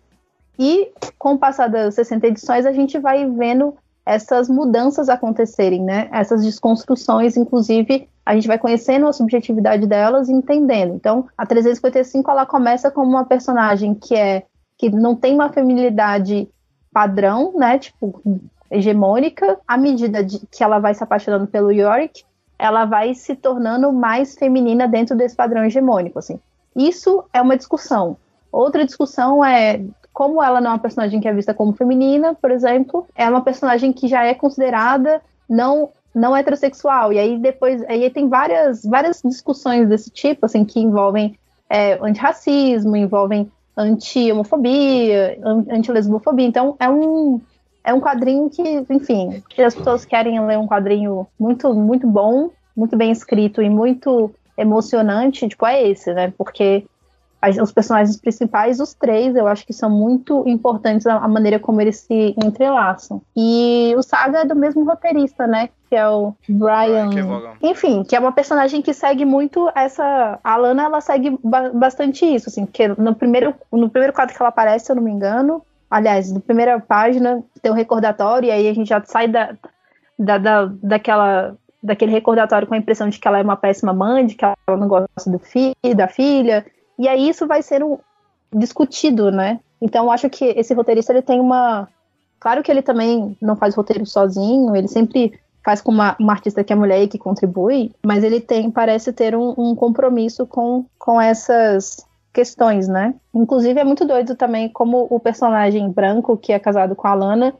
[0.57, 3.75] E com o passar das 60 edições, a gente vai vendo
[4.05, 6.09] essas mudanças acontecerem, né?
[6.13, 10.95] Essas desconstruções, inclusive, a gente vai conhecendo a subjetividade delas e entendendo.
[10.95, 14.45] Então, a 355 ela começa como uma personagem que é
[14.77, 16.49] que não tem uma feminilidade
[16.93, 17.79] padrão, né?
[17.79, 18.21] Tipo,
[18.71, 19.59] hegemônica.
[19.67, 22.25] À medida de, que ela vai se apaixonando pelo Yorick,
[22.59, 26.41] ela vai se tornando mais feminina dentro desse padrão hegemônico, assim.
[26.75, 28.17] Isso é uma discussão.
[28.51, 29.83] Outra discussão é
[30.13, 33.41] como ela não é uma personagem que é vista como feminina, por exemplo, é uma
[33.41, 37.13] personagem que já é considerada não não heterossexual.
[37.13, 41.39] E aí depois aí tem várias várias discussões desse tipo, assim, que envolvem
[41.71, 46.47] é, antirracismo, envolvem anti-homofobia, an- anti-lesbofobia.
[46.47, 47.41] Então é um
[47.85, 52.51] é um quadrinho que, enfim, que as pessoas querem ler um quadrinho muito, muito bom,
[52.77, 56.33] muito bem escrito e muito emocionante, tipo, é esse, né?
[56.39, 56.85] Porque
[57.43, 61.59] as- os personagens principais, os três, eu acho que são muito importantes a, a maneira
[61.59, 63.21] como eles se entrelaçam.
[63.37, 65.69] E o Saga é do mesmo roteirista, né?
[65.91, 67.11] Que é o Brian.
[67.11, 67.53] Kevogan.
[67.61, 70.39] Enfim, que é uma personagem que segue muito essa.
[70.43, 74.41] A Lana, ela segue ba- bastante isso, assim, porque no primeiro, no primeiro quadro que
[74.41, 78.51] ela aparece, se eu não me engano, aliás, na primeira página tem um recordatório, e
[78.53, 79.55] aí a gente já sai da,
[80.19, 84.25] da, da, daquela, daquele recordatório com a impressão de que ela é uma péssima mãe,
[84.25, 86.65] de que ela não gosta do filho, da filha,
[86.99, 87.99] e aí isso vai ser um,
[88.55, 89.61] discutido, né?
[89.81, 91.89] Então eu acho que esse roteirista ele tem uma.
[92.39, 96.65] Claro que ele também não faz roteiro sozinho, ele sempre faz com uma, uma artista
[96.65, 100.85] que é mulher e que contribui, mas ele tem, parece ter um, um compromisso com,
[100.99, 103.15] com essas questões, né?
[103.33, 107.55] Inclusive é muito doido também como o personagem branco que é casado com a Lana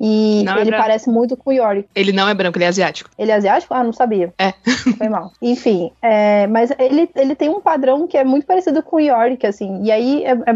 [0.00, 0.82] e Não é ele branco.
[0.82, 1.88] parece muito com o Yorick.
[1.94, 3.08] Ele não é branco, ele é asiático.
[3.18, 3.72] Ele é asiático?
[3.72, 4.34] Ah, não sabia.
[4.38, 4.52] É.
[4.98, 5.32] Foi mal.
[5.40, 9.46] Enfim, é, mas ele, ele tem um padrão que é muito parecido com o Yorick,
[9.46, 9.82] assim.
[9.84, 10.54] E aí, é, é,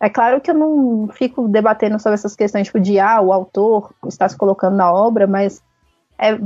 [0.00, 3.92] é claro que eu não fico debatendo sobre essas questões, tipo, de, ah, o autor
[4.06, 5.60] está se colocando na obra, mas
[6.18, 6.38] é,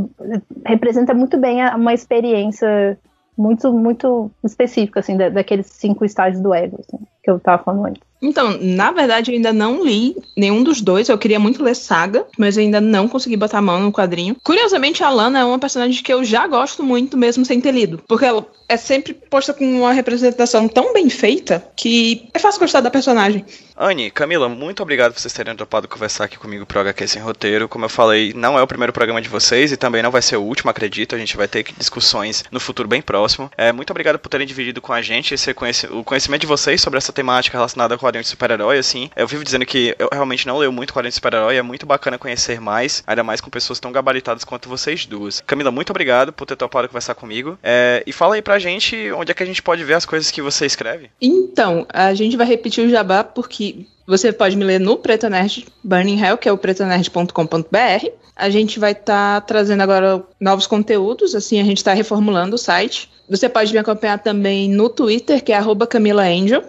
[0.66, 2.98] representa muito bem uma experiência
[3.36, 7.86] muito, muito específica, assim, da- daqueles cinco estágios do ego, assim, que eu tava falando
[7.86, 8.02] antes.
[8.22, 11.08] Então, na verdade, eu ainda não li nenhum dos dois.
[11.08, 14.36] Eu queria muito ler Saga, mas ainda não consegui botar a mão no quadrinho.
[14.42, 18.02] Curiosamente, a Lana é uma personagem que eu já gosto muito, mesmo sem ter lido.
[18.06, 22.80] Porque ela é sempre posta com uma representação tão bem feita que é fácil gostar
[22.80, 23.44] da personagem.
[23.82, 27.66] Anne, Camila, muito obrigado por vocês terem topado conversar aqui comigo pro HQ Sem Roteiro.
[27.66, 30.36] Como eu falei, não é o primeiro programa de vocês e também não vai ser
[30.36, 31.14] o último, acredito.
[31.14, 33.50] A gente vai ter discussões no futuro bem próximo.
[33.56, 36.78] É, muito obrigado por terem dividido com a gente esse conheci- o conhecimento de vocês
[36.78, 39.08] sobre essa temática relacionada a quadrinhos de super-herói, assim.
[39.16, 42.18] Eu vivo dizendo que eu realmente não leio muito quadrinhos de super-herói, é muito bacana
[42.18, 45.40] conhecer mais, ainda mais com pessoas tão gabaritadas quanto vocês duas.
[45.46, 47.58] Camila, muito obrigado por ter topado conversar comigo.
[47.62, 50.30] É, e fala aí pra gente onde é que a gente pode ver as coisas
[50.30, 51.10] que você escreve.
[51.18, 53.69] Então, a gente vai repetir o jabá porque
[54.06, 58.08] você pode me ler no Preta Nerd Burning Hell, que é o pretanerd.com.br.
[58.34, 63.10] A gente vai estar trazendo agora novos conteúdos, assim, a gente está reformulando o site.
[63.28, 66.64] Você pode me acompanhar também no Twitter, que é arroba Camila Angel,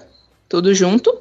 [0.47, 1.11] tudo junto.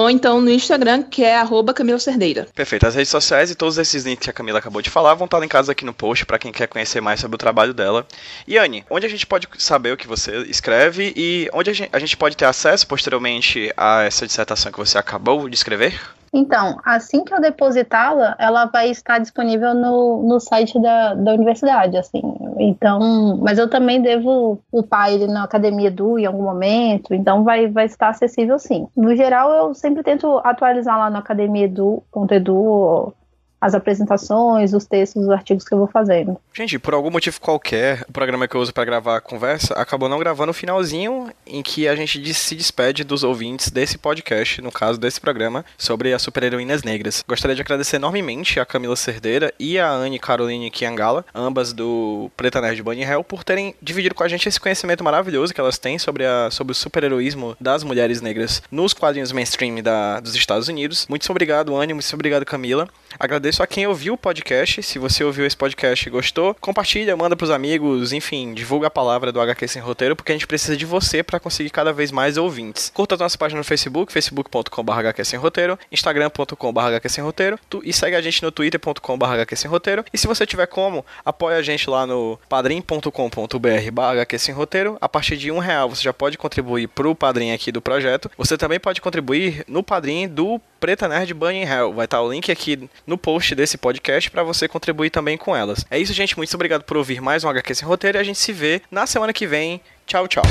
[0.00, 1.38] Ou então no Instagram, que é
[1.74, 2.48] Camila Cerdeira.
[2.54, 2.86] Perfeito.
[2.86, 5.38] As redes sociais e todos esses links que a Camila acabou de falar vão estar
[5.38, 8.06] linkados aqui no post para quem quer conhecer mais sobre o trabalho dela.
[8.48, 12.16] E Anne, onde a gente pode saber o que você escreve e onde a gente
[12.16, 16.00] pode ter acesso posteriormente a essa dissertação que você acabou de escrever?
[16.32, 21.96] Então, assim que eu depositá-la, ela vai estar disponível no, no site da, da universidade,
[21.96, 22.22] assim.
[22.58, 27.66] Então, mas eu também devo upar ele na Academia Edu em algum momento, então vai,
[27.66, 28.86] vai estar acessível sim.
[28.96, 33.12] No geral, eu sempre tento atualizar lá no Academia Edu, ponto Edu,
[33.60, 36.36] as apresentações, os textos, os artigos que eu vou fazendo.
[36.52, 40.08] Gente, por algum motivo qualquer, o programa que eu uso para gravar a conversa acabou
[40.08, 44.72] não gravando o finalzinho em que a gente se despede dos ouvintes desse podcast, no
[44.72, 47.24] caso desse programa, sobre as super-heroínas negras.
[47.26, 52.60] Gostaria de agradecer enormemente a Camila Cerdeira e a Anne Caroline Kiangala, ambas do Preta
[52.60, 55.98] Nerd Bunny Hell, por terem dividido com a gente esse conhecimento maravilhoso que elas têm
[55.98, 61.06] sobre, a, sobre o super-heroísmo das mulheres negras nos quadrinhos mainstream da, dos Estados Unidos.
[61.08, 62.88] Muito obrigado, Anne, muito obrigado, Camila.
[63.18, 64.82] Agradeço a quem ouviu o podcast.
[64.82, 69.32] Se você ouviu esse podcast e gostou, compartilha, manda pros amigos, enfim, divulga a palavra
[69.32, 72.36] do HQ Sem Roteiro, porque a gente precisa de você para conseguir cada vez mais
[72.36, 72.90] ouvintes.
[72.94, 78.50] Curta a nossa página no Facebook, facebook.com.br Roteiro, instagram.com.br Roteiro, e segue a gente no
[78.50, 80.04] twitter.com.br Roteiro.
[80.12, 84.96] E se você tiver como, apoia a gente lá no padrim.com.br Roteiro.
[85.00, 88.30] A partir de um real você já pode contribuir pro padrinho aqui do projeto.
[88.36, 91.92] Você também pode contribuir no padrinho do Preta Nerd Bunny Hell.
[91.92, 95.84] Vai estar o link aqui no post desse podcast para você contribuir também com elas.
[95.90, 96.36] É isso, gente.
[96.36, 99.06] Muito obrigado por ouvir mais um HQ Sem Roteiro e a gente se vê na
[99.06, 99.80] semana que vem.
[100.06, 100.42] Tchau, tchau.